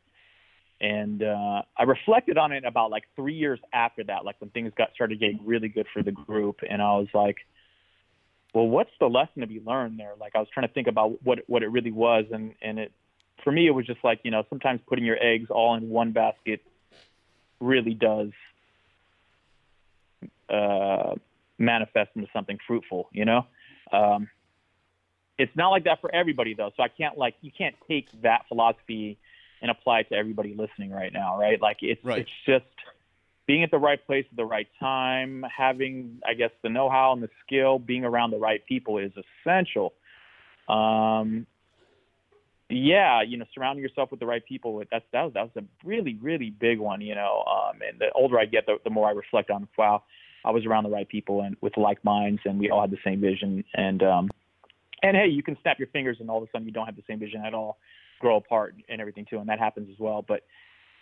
[0.82, 4.74] And uh, I reflected on it about like three years after that, like when things
[4.76, 7.38] got started getting really good for the group, and I was like,
[8.56, 10.13] well, what's the lesson to be learned there?
[10.20, 12.91] Like I was trying to think about what what it really was, and and it
[13.44, 16.13] for me it was just like you know sometimes putting your eggs all in one
[16.13, 16.62] basket
[17.60, 18.32] really does
[20.50, 21.13] uh,
[21.60, 23.46] manifest into something fruitful, you know.
[23.94, 24.32] Um,
[25.38, 28.46] it's not like that for everybody though, so I can't like you can't take that
[28.48, 29.20] philosophy
[29.62, 31.62] and apply it to everybody listening right now, right?
[31.62, 32.19] Like it's Right.
[32.19, 32.65] it's just
[33.45, 37.21] being at the right place at the right time, having I guess the know-how and
[37.21, 39.12] the skill, being around the right people is
[39.45, 39.93] essential.
[40.69, 41.45] Um,
[42.69, 44.82] yeah, you know, surrounding yourself with the right people.
[44.89, 47.02] That's that was that was a really really big one.
[47.02, 49.67] You know, um, and the older I get, the, the more I reflect on.
[49.78, 50.04] Wow,
[50.45, 53.00] I was around the right people and with like minds, and we all had the
[53.04, 53.63] same vision.
[53.74, 54.30] And um,
[55.04, 56.95] and hey, you can snap your fingers, and all of a sudden you don't have
[56.95, 57.78] the same vision at all,
[58.22, 60.24] grow apart and everything too, and that happens as well.
[60.26, 60.44] But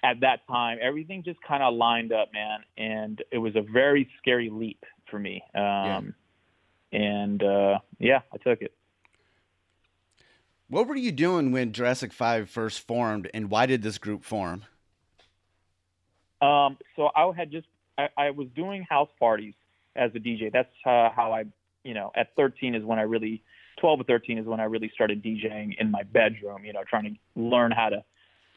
[0.04, 4.10] at that time, everything just kind of lined up, man, and it was a very
[4.18, 5.44] scary leap for me.
[5.54, 6.16] Um,
[6.92, 8.74] And uh, yeah, I took it.
[10.70, 14.64] What were you doing when Jurassic Five first formed, and why did this group form?
[16.42, 19.54] Um, so I had just I, I was doing house parties
[19.96, 20.52] as a DJ.
[20.52, 21.46] That's uh, how I,
[21.84, 23.44] you know, at 13 is when I really,
[23.80, 26.66] 12 or 13 is when I really started DJing in my bedroom.
[26.66, 28.04] You know, trying to learn how to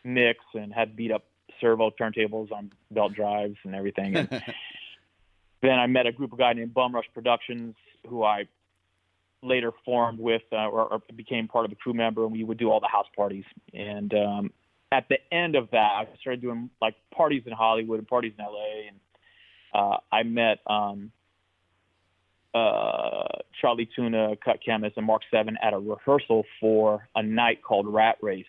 [0.04, 1.24] mix and had beat up
[1.60, 4.16] servo turntables on belt drives and everything.
[4.16, 4.28] And
[5.62, 7.74] then I met a group of guys named Bum Rush Productions,
[8.08, 8.46] who I
[9.42, 12.58] later formed with uh, or, or became part of a crew member, and we would
[12.58, 13.44] do all the house parties.
[13.74, 14.52] And um,
[14.90, 18.44] at the end of that, I started doing like parties in Hollywood and parties in
[18.44, 19.00] LA, and
[19.74, 21.10] uh, I met um,
[22.54, 23.24] uh,
[23.60, 28.16] Chali 2na, Cut Chemist, and Mark Seven at a rehearsal for a night called Rat
[28.20, 28.44] Race.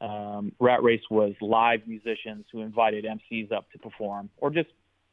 [0.00, 4.68] Um, Rat Race was live musicians who invited MCs up to perform, or just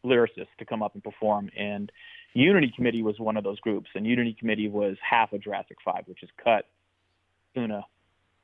[0.05, 1.49] lyricists to come up and perform.
[1.57, 1.91] And
[2.33, 6.03] Unity Committee was one of those groups, and Unity Committee was half of Jurassic Five,
[6.05, 6.65] which is Cut,
[7.55, 7.83] 2na,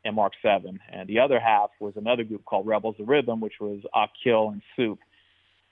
[0.05, 3.59] and Mark Seven, and the other half was another group called Rebels of Rhythm, which
[3.59, 4.99] was Akil and Soup.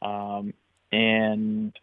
[0.01, 0.53] Um,
[0.91, 1.73] and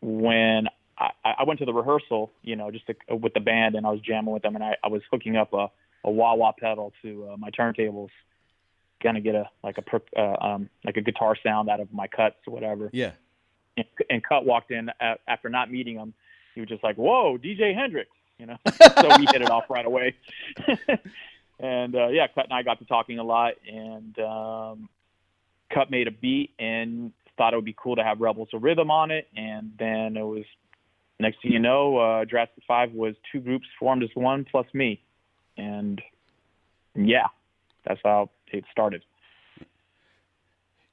[0.00, 3.86] when I, I went to the rehearsal, you know, just to, with the band, and
[3.86, 5.68] I was jamming with them, and I, I was hooking up a,
[6.04, 8.10] a wah wah pedal to uh, my turntables,
[9.02, 12.06] gonna get a like a per- uh, um, like a guitar sound out of my
[12.06, 12.90] cuts or whatever.
[12.92, 13.12] Yeah.
[13.76, 16.14] And, and Cut walked in a after not meeting him.
[16.54, 18.56] He was just like, "Whoa, DJ Hendrix," you know.
[18.72, 20.14] so we hit it off right away.
[21.58, 24.88] and uh, yeah, Cut and I got to talking a lot, and um,
[25.72, 28.90] Cut made a beat and thought it would be cool to have Rebels of Rhythm
[28.90, 30.44] on it, and then it was
[31.18, 35.00] next thing you know, uh, Jurassic Five was two groups formed as one plus me,
[35.56, 36.00] and
[36.94, 37.26] yeah,
[37.86, 39.02] that's how it started.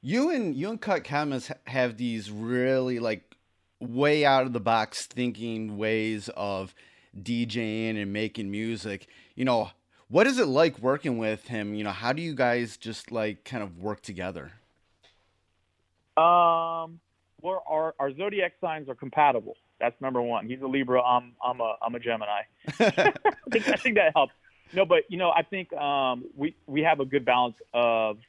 [0.01, 3.35] You and you and Cut Chemist have these really like
[3.79, 6.73] way out of the box thinking ways of
[7.19, 9.07] DJing and making music.
[9.35, 9.71] You know,
[10.07, 11.73] what is it like working with him?
[11.73, 14.51] You know, how do you guys just like kind of work together?
[16.17, 16.99] Um,
[17.41, 19.55] well, our our zodiac signs are compatible.
[19.81, 20.47] That's number one.
[20.47, 21.01] He's a Libra.
[21.01, 22.41] I'm I'm a I'm a Gemini.
[22.79, 23.13] I,
[23.49, 24.33] think, I think that helps.
[24.73, 28.19] No, but you know, I think um, we we have a good balance of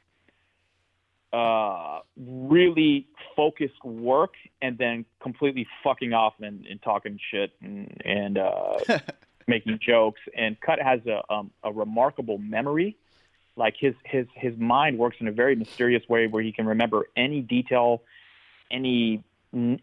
[1.31, 8.37] uh, really focused work and then completely fucking off and, and talking shit and and
[8.39, 8.79] uh,
[9.47, 10.21] making jokes.
[10.35, 12.97] And Cut has a um, a remarkable memory.
[13.55, 17.05] Like his his his mind works in a very mysterious way where he can remember
[17.15, 18.01] any detail,
[18.71, 19.23] any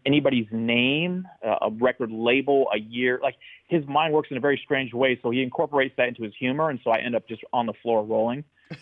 [0.05, 3.19] anybody's name, uh, a record label, a year.
[3.21, 3.35] Like
[3.67, 6.69] his mind works in a very strange way, so he incorporates that into his humor,
[6.69, 8.43] and so I end up just on the floor rolling.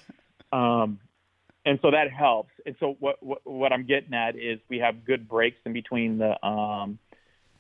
[0.52, 1.00] Um,
[1.64, 2.50] and so that helps.
[2.66, 6.18] And so what, what what I'm getting at is we have good breaks in between
[6.18, 6.98] the um,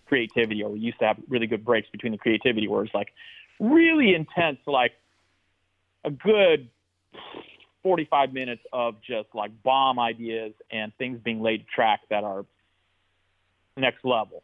[0.07, 3.09] creativity, or we used to have really good breaks between the creativity, where it's like
[3.59, 4.93] really intense, like
[6.03, 6.69] a good
[7.83, 12.45] 45 minutes of just like bomb ideas and things being laid to track that are
[13.79, 14.43] next level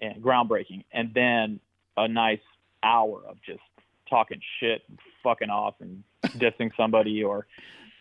[0.00, 1.60] and groundbreaking, and then
[1.96, 2.40] a nice
[2.82, 3.60] hour of just
[4.08, 7.46] talking shit, and fucking off, and dissing somebody, or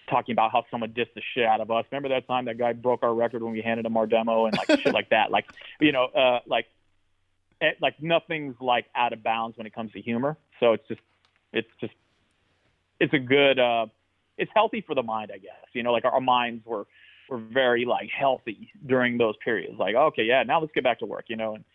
[0.10, 1.86] talking about how someone dissed the shit out of us.
[1.92, 4.58] Remember that time that guy broke our record when we handed him our demo and
[4.58, 5.32] like shit like that.
[5.32, 5.46] Like
[5.80, 6.68] you know, uh, like
[7.62, 10.38] eh, like nothing's like out of bounds when it comes to humor.
[10.60, 11.02] So it's just
[11.52, 11.94] it's just
[13.00, 13.88] it's a good uh,
[14.38, 15.52] it's healthy for the mind, I guess.
[15.74, 16.86] You know, like our, our minds were
[17.34, 19.78] were very like healthy during those periods.
[19.78, 21.52] Like, okay, yeah, now let's get back to work, you know.
[21.56, 21.66] And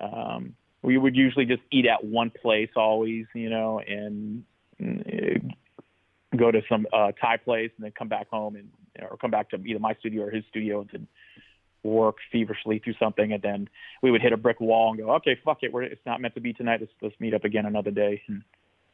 [0.00, 4.44] um, we would usually just eat at one place always, you know, and
[4.80, 5.38] uh,
[6.36, 8.68] go to some uh, Thai place and then come back home and
[9.00, 11.06] or come back to either my studio or his studio and then
[11.82, 13.68] work feverishly through something, and then
[14.02, 16.34] we would hit a brick wall and go, okay, fuck it, we're, it's not meant
[16.34, 16.80] to be tonight.
[16.80, 18.22] Let's let's meet up again another day.
[18.28, 18.42] And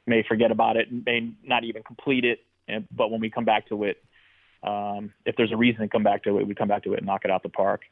[0.06, 2.38] may forget about it and may not even complete it,
[2.68, 3.96] and, but when we come back to it,
[4.62, 6.94] um, if there's a reason to come back to it, we would come back to
[6.94, 7.82] it and knock it out the park.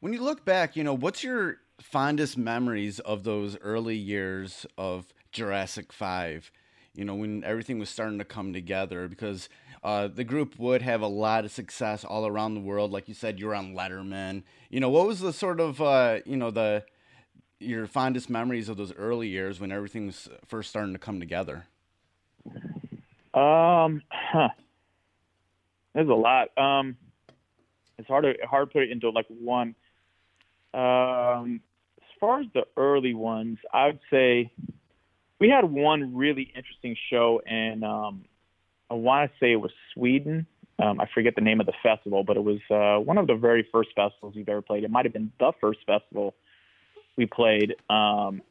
[0.00, 5.06] When you look back, you know, what's your fondest memories of those early years of
[5.30, 6.50] Jurassic 5?
[6.94, 9.48] You know, when everything was starting to come together because
[9.82, 12.92] uh, the group would have a lot of success all around the world.
[12.92, 14.42] Like you said, you were on Letterman.
[14.70, 16.84] You know, what was the sort of, uh, you know, the
[17.58, 21.66] your fondest memories of those early years when everything was first starting to come together?
[23.34, 24.48] Um, huh.
[25.94, 26.56] There's a lot.
[26.56, 26.96] Um,
[27.98, 29.74] it's hard to hard to put it into like one.
[30.74, 31.60] Um,
[31.98, 34.50] as far as the early ones, I would say
[35.38, 38.24] we had one really interesting show, and um,
[38.90, 40.46] I want to say it was Sweden.
[40.78, 43.34] Um, I forget the name of the festival, but it was uh, one of the
[43.34, 44.84] very first festivals we've ever played.
[44.84, 46.34] It might have been the first festival
[47.16, 47.74] we played.
[47.90, 48.42] Um,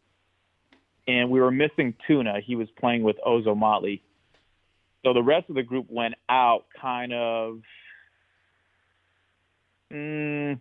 [1.08, 2.42] and we were missing 2na.
[2.44, 4.02] He was playing with Ozomatli.
[5.04, 7.62] So the rest of the group went out kind of,
[9.92, 10.60] mm,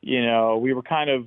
[0.00, 1.26] you know, we were kind of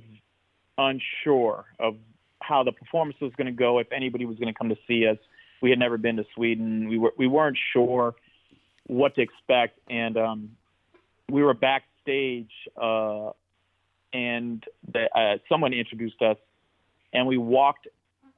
[0.76, 1.96] unsure of
[2.40, 5.06] how the performance was going to go, if anybody was going to come to see
[5.06, 5.18] us.
[5.60, 6.88] We had never been to Sweden.
[6.88, 8.14] We were we weren't sure
[8.86, 10.50] what to expect, and um,
[11.28, 13.30] we were backstage, uh,
[14.12, 16.36] and the, uh, someone introduced us,
[17.12, 17.88] and we walked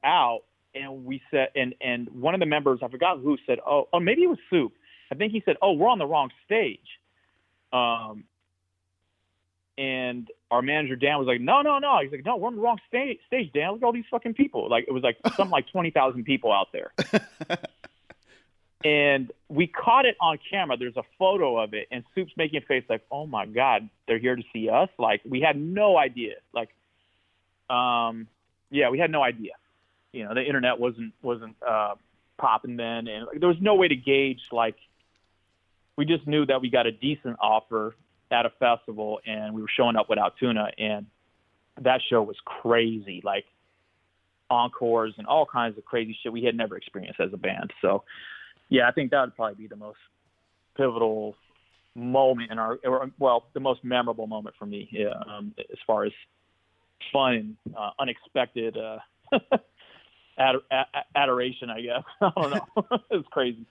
[0.02, 0.40] out,
[0.74, 4.00] and we said, and and one of the members, I forgot who, said, "Oh, oh,
[4.00, 4.72] maybe it was Soup."
[5.10, 6.78] I think he said, "Oh, we're on the wrong stage."
[7.72, 8.24] Um,
[9.78, 12.62] and our manager Dan was like, "No, no, no." He's like, "No, we're on the
[12.62, 13.72] wrong stage, stage, Dan.
[13.72, 16.52] Look at all these fucking people." Like it was like something like twenty thousand people
[16.52, 16.92] out there.
[18.84, 20.76] and we caught it on camera.
[20.76, 24.18] There's a photo of it, and Soup's making a face like, "Oh my god, they're
[24.18, 26.34] here to see us!" Like we had no idea.
[26.52, 26.70] Like,
[27.74, 28.28] um,
[28.70, 29.52] yeah, we had no idea.
[30.12, 31.94] You know, the internet wasn't wasn't uh,
[32.38, 34.40] popping then, and like, there was no way to gauge.
[34.50, 34.76] Like,
[35.96, 37.94] we just knew that we got a decent offer
[38.30, 41.06] at a festival, and we were showing up without 2na, and
[41.82, 43.20] that show was crazy.
[43.24, 43.44] Like
[44.50, 47.72] encores and all kinds of crazy shit we had never experienced as a band.
[47.80, 48.02] So,
[48.68, 49.98] yeah, I think that would probably be the most
[50.76, 51.36] pivotal
[51.94, 56.04] moment in our, or, well, the most memorable moment for me, yeah, um, as far
[56.04, 56.12] as
[57.12, 58.98] fun uh, unexpected uh,
[60.40, 62.02] ad- ad- adoration, I guess.
[62.20, 62.98] I don't know.
[63.10, 63.66] it's crazy.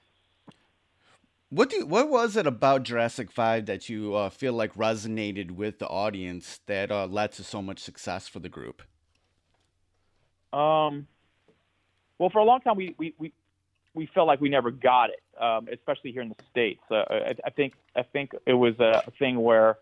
[1.51, 5.80] What do what was it about Jurassic Five that you uh, feel like resonated with
[5.80, 8.84] the audience that uh, led to so much success for the group?
[10.53, 11.07] Um,
[12.20, 13.34] well, for a long time we we we,
[13.95, 16.82] we felt like we never got it, um, especially here in the states.
[16.91, 19.78] Uh, I, I think I think it was a thing where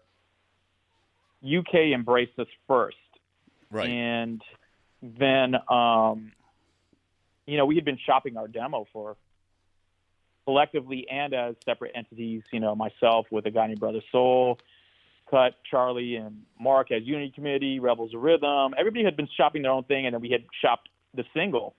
[1.43, 2.95] UK embraced us first,
[3.71, 3.89] Right.
[3.89, 4.41] and
[5.01, 6.31] then um,
[7.47, 9.15] you know we had been shopping our demo for
[10.45, 12.43] collectively and as separate entities.
[12.51, 14.59] You know, myself with a guy named Brother Soul,
[15.29, 18.73] Cut, Chali, and Mark as Unity Committee, Rebels of Rhythm.
[18.77, 21.73] Everybody had been shopping their own thing, and then we had shopped the single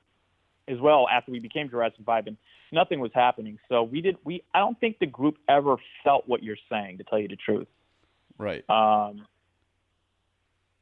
[0.67, 2.37] as well after we became Jurassic Five, and
[2.73, 3.59] nothing was happening.
[3.69, 4.17] So we did.
[4.25, 7.37] We I don't think the group ever felt what you're saying, to tell you the
[7.37, 7.69] truth.
[8.37, 8.65] right.
[8.69, 9.27] Um,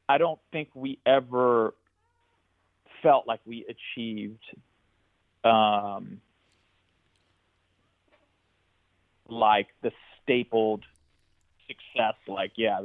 [0.09, 1.73] I don't think we ever
[3.03, 4.43] felt like we achieved
[5.43, 6.21] um,
[9.29, 9.91] like the
[10.23, 10.83] stapled
[11.67, 12.15] success.
[12.27, 12.81] Like, yeah,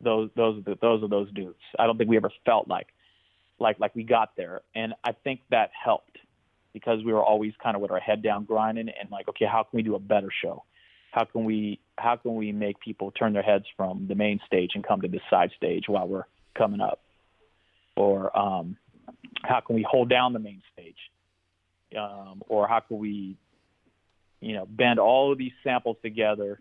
[0.00, 1.58] those those are those are those dudes.
[1.78, 2.88] I don't think we ever felt like
[3.58, 6.18] like like we got there, and I think that helped
[6.72, 9.62] because we were always kind of with our head down grinding and like, okay, how
[9.62, 10.64] can we do a better show?
[11.12, 14.72] How can we how can we make people turn their heads from the main stage
[14.74, 17.00] and come to the side stage while we're coming up?
[17.96, 18.76] Or um,
[19.42, 20.96] how can we hold down the main stage?
[21.96, 23.36] Um, or how can we,
[24.40, 26.58] you know, bend all of these samples together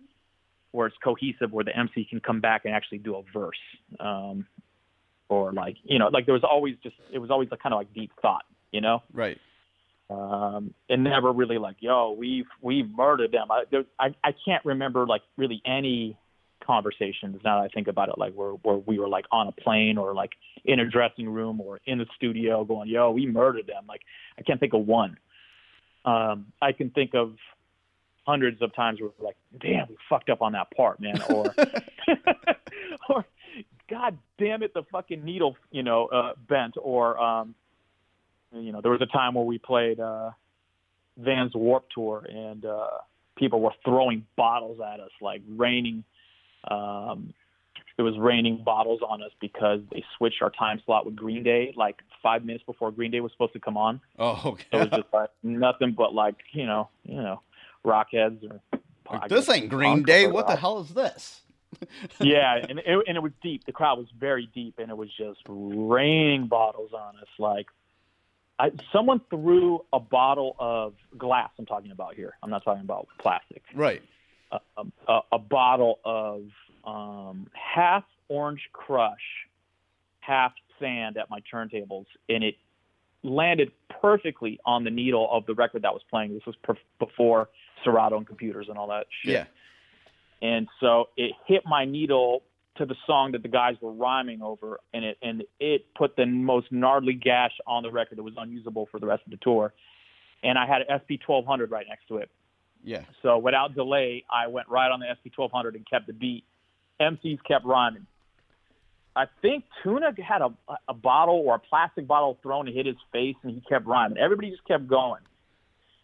[0.72, 3.58] where it's cohesive, where the MC can come back and actually do a verse?
[4.00, 4.46] Um,
[5.30, 7.80] or like, you know, like there was always just it was always a kind of
[7.80, 9.38] like deep thought, you know Right.
[10.10, 13.48] um, and never really like, yo, we've we've murdered them.
[13.50, 16.18] I, there, I I can't remember like really any
[16.66, 19.52] conversations now that I think about it, like where where we were like on a
[19.52, 20.32] plane or like
[20.66, 23.84] in a dressing room or in the studio going, yo, we murdered them.
[23.88, 24.02] Like
[24.38, 25.18] I can't think of one.
[26.06, 27.36] Um, I can think of
[28.26, 31.54] hundreds of times where we're like, damn, we fucked up on that part, man, or
[33.10, 33.26] or
[33.90, 37.56] God damn it, the fucking needle, you know, uh, bent, or um,
[38.54, 40.32] you know, there was a time where we played uh,
[41.18, 42.88] Vans Warp Tour, and uh,
[43.36, 46.04] people were throwing bottles at us, like raining.
[46.70, 47.34] Um,
[47.98, 51.74] it was raining bottles on us because they switched our time slot with Green Day,
[51.76, 54.02] like five minutes before Green Day was supposed to come on.
[54.18, 57.42] Oh, So it was just like nothing but like you know, you know,
[57.86, 58.62] rockheads or.
[59.12, 60.28] Like, this ain't Green Day.
[60.28, 61.42] What the hell is this?
[62.22, 63.66] yeah, and it, and it was deep.
[63.66, 67.28] The crowd was very deep, and it was just raining bottles on us.
[67.38, 67.68] Like,
[68.60, 71.50] I, someone threw a bottle of glass.
[71.58, 72.34] I'm talking about here.
[72.42, 73.64] I'm not talking about plastic.
[73.76, 74.02] Right.
[75.08, 76.44] A, a, bottle of
[76.86, 79.18] um, half Orange Crush,
[80.20, 82.56] half sand at my turntables, and it
[83.24, 86.34] landed perfectly on the needle of the record that was playing.
[86.34, 87.50] This was per- before
[87.84, 89.46] Serato and computers and all that shit Yeah.
[90.42, 92.44] and so it hit my needle
[92.76, 96.26] to the song that the guys were rhyming over and it and it put the
[96.26, 99.74] most gnarly gash on the record that was unusable for the rest of the tour
[100.44, 102.30] and i had an sp 1200 right next to it
[102.84, 103.04] Yeah.
[103.22, 106.44] so without delay i went right on the sp 1200 and kept the beat
[107.00, 108.06] mcs kept rhyming
[109.16, 110.54] i think 2na had a,
[110.88, 114.18] a bottle or a plastic bottle thrown and hit his face and he kept rhyming
[114.18, 115.22] everybody just kept going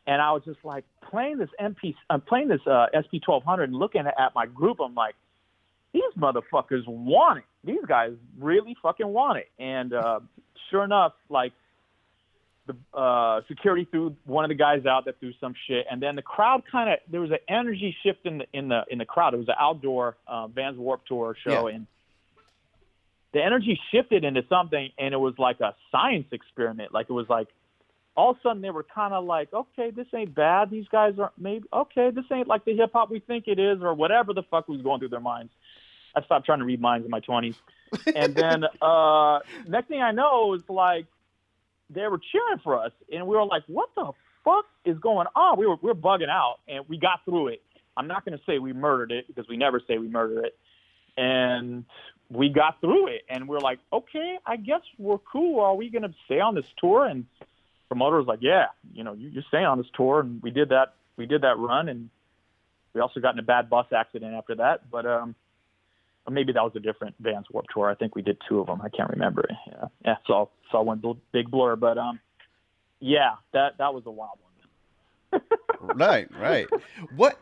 [0.09, 3.77] and I was just like playing this MP, I'm playing this uh, SP 1200 and
[3.77, 4.79] looking at my group.
[4.83, 5.13] I'm like,
[5.93, 7.43] these motherfuckers want it.
[7.63, 9.49] These guys really fucking want it.
[9.59, 10.21] And uh,
[10.71, 11.53] sure enough, like
[12.69, 16.15] the uh, security threw one of the guys out that threw some shit, and then
[16.15, 19.05] the crowd kind of there was an energy shift in the in the in the
[19.05, 19.33] crowd.
[19.33, 21.75] It was an outdoor uh, Vans Warp Tour show, Yeah.
[21.75, 21.87] and
[23.33, 26.93] the energy shifted into something, and it was like a science experiment.
[26.93, 27.47] Like it was like
[28.15, 30.69] all of a sudden they were kind of like, okay, this ain't bad.
[30.71, 32.09] These guys are maybe okay.
[32.11, 34.81] This ain't like the hip hop we think it is, or whatever the fuck was
[34.81, 35.51] going through their minds.
[36.15, 37.55] I stopped trying to read minds in my twenties,
[38.15, 41.05] and then uh, next thing I know it's like
[41.89, 44.11] they were cheering for us, and we were like, what the
[44.43, 45.57] fuck is going on?
[45.59, 47.61] We were we were bugging out, and we got through it.
[47.97, 50.57] I'm not going to say we murdered it because we never say we murdered it,
[51.17, 51.85] and
[52.29, 55.59] we got through it, and we're like, okay, I guess we're cool.
[55.59, 57.05] Are we going to stay on this tour?
[57.05, 57.25] And
[57.87, 60.69] promoter was like, yeah, you know, you, you're staying on this tour, and we did
[60.69, 60.93] that.
[61.17, 62.09] We did that run, and
[62.93, 64.89] we also got in a bad bus accident after that.
[64.89, 65.35] But um,
[66.25, 67.89] or maybe that was a different Vans Warp Tour.
[67.89, 68.81] I think we did two of them.
[68.81, 69.47] I can't remember.
[69.67, 70.15] Yeah, yeah.
[70.27, 71.01] So so one
[71.31, 72.19] big blur, but um,
[72.99, 74.39] yeah, that that was a wild
[75.31, 75.41] one.
[75.95, 76.67] right, right.
[77.15, 77.39] What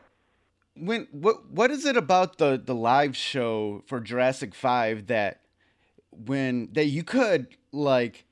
[0.75, 5.41] when what what is it about the the live show for Jurassic 5 that
[6.11, 8.25] when that you could like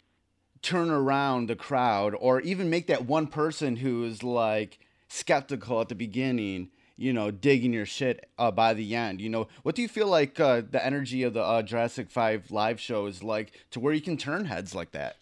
[0.62, 5.90] turn around the crowd or even make that one person who is like skeptical at
[5.90, 9.22] the beginning, you know, digging your shit uh, by the end.
[9.22, 12.52] You know, what do you feel like uh, the energy of the uh, Jurassic 5
[12.52, 15.18] live show is like to where you can turn heads like that?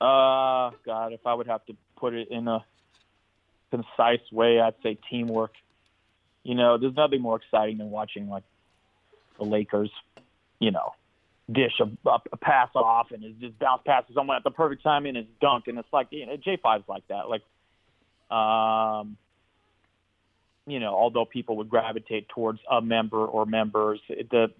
[0.00, 2.64] Uh, God, if I would have to put it in a
[3.70, 5.52] concise way, I'd say teamwork.
[6.42, 8.44] You know, there's nothing more exciting than watching like
[9.38, 9.90] the Lakers,
[10.60, 10.94] you know,
[11.50, 15.16] dish a, a, pass off and just bounce passes someone at the perfect time and
[15.16, 17.40] it's dunked and it's like you know J5's like that like
[18.30, 19.16] um
[20.68, 24.50] you know although people would gravitate towards a member or members the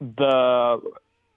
[0.00, 0.80] the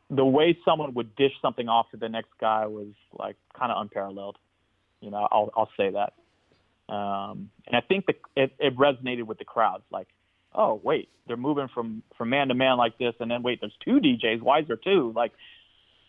[0.10, 3.82] the way someone would dish something off to the next guy was like kind of
[3.82, 4.38] unparalleled
[5.02, 6.14] you know I'll I'll say that
[6.94, 10.08] um and I think the, it, it resonated with the crowds like
[10.56, 13.76] oh wait, they're moving from from man to man like this, and then wait, there's
[13.84, 14.42] two DJs.
[14.42, 15.12] Why is there two?
[15.16, 15.32] Like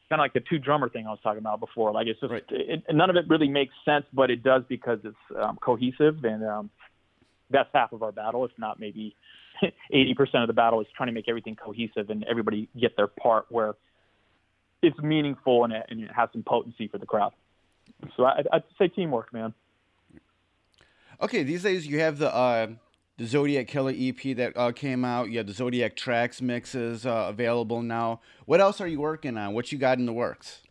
[0.08, 1.92] kind of like the two drummer thing I was talking about before.
[1.92, 2.44] Like it's just right.
[2.50, 6.44] it, none of it really makes sense, but it does because it's um, cohesive, and
[6.44, 6.70] um,
[7.50, 8.44] that's half of our battle.
[8.44, 9.14] If not maybe
[9.92, 13.46] 80% of the battle is trying to make everything cohesive and everybody get their part
[13.48, 13.74] where
[14.82, 17.32] it's meaningful and it, and it has some potency for the crowd.
[18.16, 19.54] So I, I'd say teamwork, man.
[21.20, 22.68] Okay, these days you have the uh,
[23.18, 25.30] the Zodiac Killer EP that uh, came out.
[25.30, 28.20] You have the Zodiac Tracks mixes uh, available now.
[28.44, 29.54] What else are you working on?
[29.54, 30.62] What you got in the works?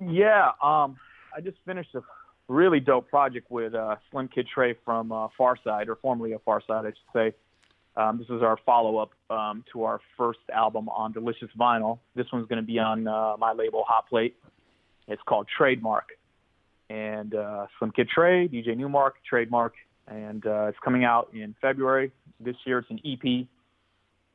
[0.00, 0.96] Yeah, um,
[1.36, 2.02] I just finished a
[2.48, 7.12] really dope project with uh, Slimkid3 from uh, Pharcyde, or formerly of Pharcyde, I should
[7.12, 7.34] say.
[7.94, 11.98] Um, this is our follow up um, to our first album on Delicious Vinyl.
[12.14, 14.36] This one's going to be on uh, my label Hot Plate.
[15.08, 16.08] It's called Trademark.
[16.88, 19.74] And uh, Slimkid3, DJ Nu-Mark, Trademark,
[20.08, 22.78] and uh, it's coming out in February this year.
[22.78, 23.46] It's an EP.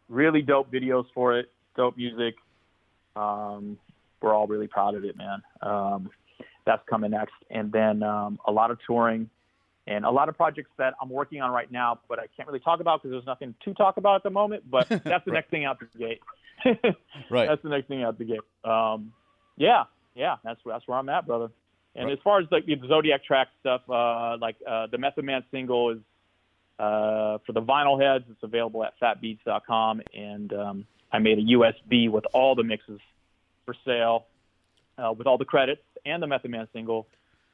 [0.09, 2.35] Really dope videos for it, dope music.
[3.15, 3.77] Um,
[4.21, 5.41] we're all really proud of it, man.
[5.61, 6.09] Um,
[6.65, 9.29] that's coming next, and then um, a lot of touring
[9.87, 12.59] and a lot of projects that I'm working on right now, but I can't really
[12.59, 14.69] talk about because there's nothing to talk about at the moment.
[14.69, 15.27] But that's the right.
[15.33, 16.19] next thing out the gate.
[17.29, 17.47] right.
[17.47, 18.39] That's the next thing out the gate.
[18.69, 19.13] Um,
[19.55, 21.49] yeah, yeah, that's that's where I'm at, brother.
[21.97, 25.43] And as far as like the Zodiac track stuff, uh, like uh, the Method Man
[25.51, 25.99] single is
[26.79, 28.25] uh, for the vinyl heads.
[28.29, 32.99] It's available at fatbeats.com, and um, I made a USB with all the mixes
[33.65, 34.27] for sale,
[34.97, 37.07] uh, with all the credits and the Method Man single.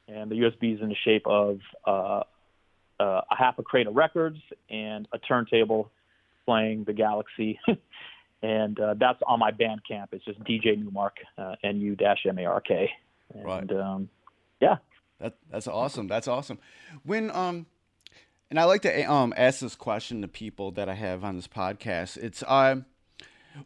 [0.08, 2.22] And the USB is in the shape of uh,
[3.00, 4.38] uh, a half a crate of records
[4.68, 5.90] and a turntable
[6.44, 7.58] playing the Galaxy.
[8.42, 10.08] and uh, that's on my Bandcamp.
[10.12, 12.90] It's just DJ Nu-Mark, uh, N-U-M-A-R-K.
[13.34, 13.72] And, right.
[13.72, 14.10] Um,
[14.60, 14.76] yeah.
[15.20, 16.08] That that's awesome.
[16.08, 16.58] That's awesome.
[17.04, 17.66] When um
[18.50, 21.48] and I like to um ask this question to people that I have on this
[21.48, 22.16] podcast.
[22.16, 22.76] It's uh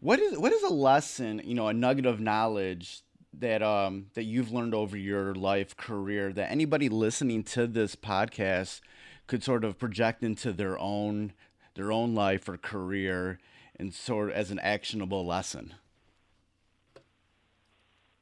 [0.00, 3.02] what is what is a lesson, you know, a nugget of knowledge
[3.34, 8.80] that um that you've learned over your life career that anybody listening to this podcast
[9.26, 11.32] could sort of project into their own
[11.74, 13.38] their own life or career
[13.78, 15.74] and sort of as an actionable lesson?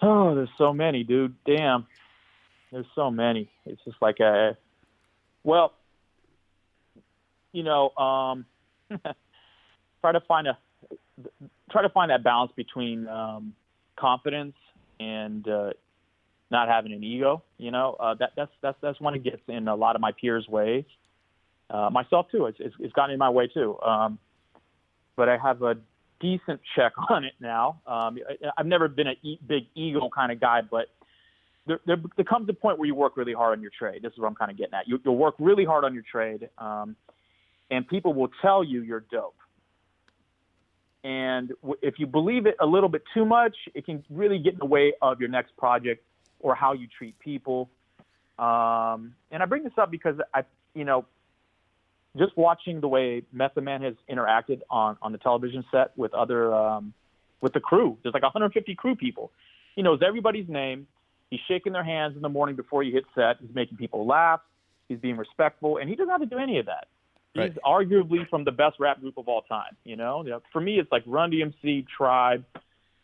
[0.02, 1.34] Oh, there's so many, dude.
[1.46, 1.86] Damn.
[2.72, 3.48] There's so many.
[3.64, 4.56] It's just like a,
[5.44, 5.72] well,
[7.52, 8.44] you know, um,
[10.00, 10.58] try to find a
[11.70, 13.54] try to find that balance between um,
[13.98, 14.54] confidence
[15.00, 15.70] and uh,
[16.50, 17.42] not having an ego.
[17.58, 20.12] You know, uh, that that's that's that's one it gets in a lot of my
[20.12, 20.84] peers' ways.
[21.68, 22.46] Uh, myself too.
[22.46, 23.78] It's, it's it's gotten in my way too.
[23.80, 24.18] Um,
[25.16, 25.76] but I have a
[26.20, 27.80] decent check on it now.
[27.86, 30.86] Um, I, I've never been a e- big ego kind of guy, but
[31.66, 34.02] there, there, there, comes a point where you work really hard on your trade.
[34.02, 34.86] This is what I'm kind of getting at.
[34.86, 36.96] You, will work really hard on your trade, um,
[37.70, 39.36] and people will tell you you're dope.
[41.02, 44.54] And w- if you believe it a little bit too much, it can really get
[44.54, 46.04] in the way of your next project
[46.40, 47.68] or how you treat people.
[48.38, 50.44] Um, and I bring this up because I,
[50.74, 51.06] you know,
[52.16, 56.54] just watching the way Method Man has interacted on on the television set with other
[56.54, 56.94] um,
[57.40, 57.98] with the crew.
[58.02, 59.32] There's like 150 crew people.
[59.74, 60.86] He knows everybody's name
[61.30, 63.36] He's shaking their hands in the morning before you hit set.
[63.40, 64.40] He's making people laugh.
[64.88, 66.86] He's being respectful, and he doesn't have to do any of that.
[67.34, 67.52] Right.
[67.52, 69.76] He's arguably from the best rap group of all time.
[69.84, 72.44] You know, you know for me, it's like Run DMC, Tribe,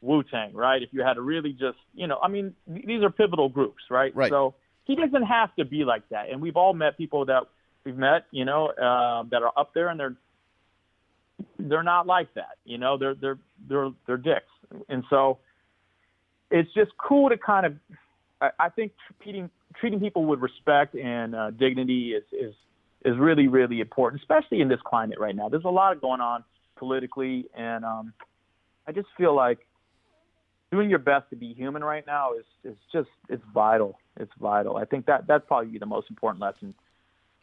[0.00, 0.82] Wu Tang, right?
[0.82, 4.14] If you had to really just, you know, I mean, these are pivotal groups, right?
[4.14, 4.30] Right.
[4.30, 4.54] So
[4.84, 6.30] he doesn't have to be like that.
[6.30, 7.42] And we've all met people that
[7.84, 10.16] we've met, you know, uh, that are up there, and they're
[11.58, 12.56] they're not like that.
[12.64, 14.50] You know, they're they're they're they're dicks,
[14.88, 15.38] and so
[16.50, 17.74] it's just cool to kind of
[18.42, 22.54] I, I think treating treating people with respect and uh, dignity is is
[23.04, 25.48] is really really important, especially in this climate right now.
[25.48, 26.44] There's a lot going on
[26.76, 28.12] politically, and um,
[28.86, 29.60] I just feel like
[30.72, 33.98] doing your best to be human right now is is just it's vital.
[34.18, 34.76] It's vital.
[34.76, 36.74] I think that that's probably the most important lesson.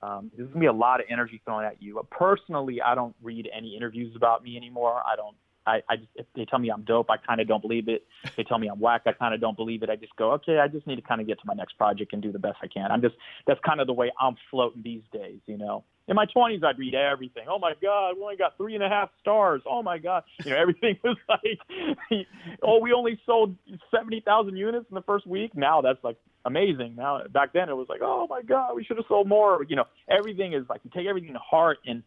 [0.01, 1.95] Um, there's gonna be a lot of energy thrown at you.
[1.95, 5.01] But personally, I don't read any interviews about me anymore.
[5.05, 5.35] I don't
[5.65, 8.05] I, I just, if they tell me I'm dope, I kind of don't believe it.
[8.23, 9.89] If they tell me I'm whack, I kind of don't believe it.
[9.89, 12.13] I just go, okay, I just need to kind of get to my next project
[12.13, 12.91] and do the best I can.
[12.91, 15.83] I'm just, that's kind of the way I'm floating these days, you know.
[16.07, 17.45] in my 20s, I'd read everything.
[17.47, 19.61] Oh my God, we only got three and a half stars.
[19.69, 22.25] Oh my God, you know, everything was like,
[22.63, 23.55] oh, we only sold
[23.95, 25.55] 70,000 units in the first week.
[25.55, 26.95] Now that's like amazing.
[26.95, 29.63] Now back then it was like, oh my God, we should have sold more.
[29.69, 32.01] You know, everything is like you take everything to heart, and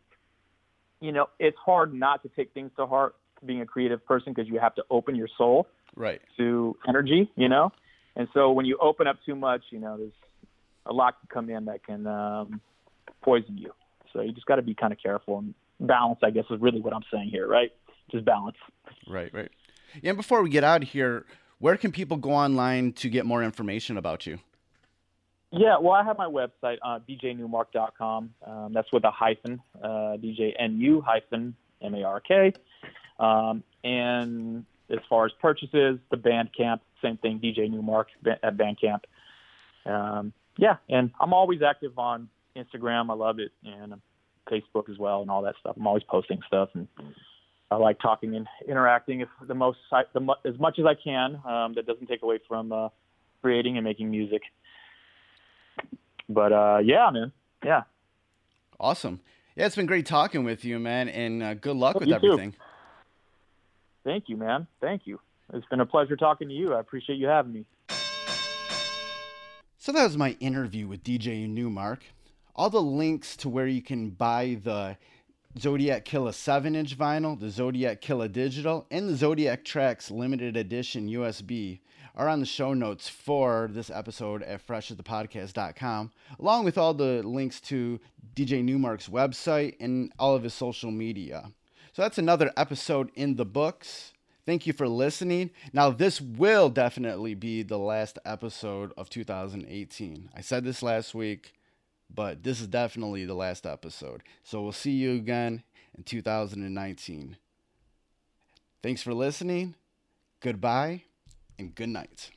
[1.00, 3.14] you know, it's hard not to take things to heart
[3.44, 5.66] being a creative person because you have to open your soul
[5.96, 7.30] right to energy.
[7.36, 7.72] You know,
[8.16, 10.12] and so when you open up too much, you know, there's
[10.86, 12.60] a lot can come in that can um,
[13.22, 13.72] poison you.
[14.12, 16.20] So you just got to be kind of careful and balance.
[16.22, 17.72] I guess is really what I'm saying here, right?
[18.10, 18.56] Just balance.
[19.08, 19.50] Right, right.
[20.02, 20.10] Yeah.
[20.10, 21.24] And before we get out of here,
[21.58, 24.38] where can people go online to get more information about you?
[25.52, 28.30] Yeah, well, I have my website, uh, djnu-mark.com.
[28.46, 32.54] Um, that's with a hyphen, uh, DJNU hyphen M A R K.
[33.22, 39.02] Um, and as far as purchases, the Bandcamp, same thing, DJ Nu-Mark at Bandcamp.
[39.86, 43.10] Um, yeah, and I'm always active on Instagram.
[43.10, 43.94] I love it, and
[44.50, 45.76] Facebook as well, and all that stuff.
[45.76, 46.88] I'm always posting stuff, and
[47.70, 51.40] I like talking and interacting if the most the, as much as I can.
[51.46, 52.88] Um, that doesn't take away from uh,
[53.40, 54.42] creating and making music.
[56.28, 57.32] But uh, yeah, man,
[57.64, 57.82] yeah.
[58.78, 59.20] Awesome.
[59.56, 62.52] Yeah, it's been great talking with you, man, and uh, good luck with everything.
[62.52, 62.58] Too.
[64.04, 64.66] Thank you, man.
[64.80, 65.20] Thank you.
[65.52, 66.74] It's been a pleasure talking to you.
[66.74, 67.64] I appreciate you having me.
[69.78, 72.04] So that was my interview with DJ Nu-Mark
[72.54, 74.96] all the links to where you can buy the
[75.58, 81.08] Zodiac Killer 7 inch vinyl, the Zodiac Killer digital, and the Zodiac Tracks limited edition
[81.08, 81.80] USB
[82.14, 87.60] are on the show notes for this episode at freshasthepodcast.com, along with all the links
[87.60, 87.98] to
[88.34, 91.50] DJ Nu-Mark's website and all of his social media.
[91.92, 94.12] So that's another episode in the books.
[94.44, 95.50] Thank you for listening.
[95.72, 100.30] Now, this will definitely be the last episode of 2018.
[100.34, 101.54] I said this last week
[102.14, 104.22] but this is definitely the last episode.
[104.44, 105.62] So we'll see you again
[105.96, 107.36] in 2019.
[108.82, 109.74] Thanks for listening.
[110.40, 111.02] Goodbye
[111.58, 112.30] and good night.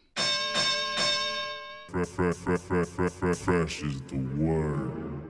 [1.87, 2.09] Fresh
[3.83, 5.25] is the word.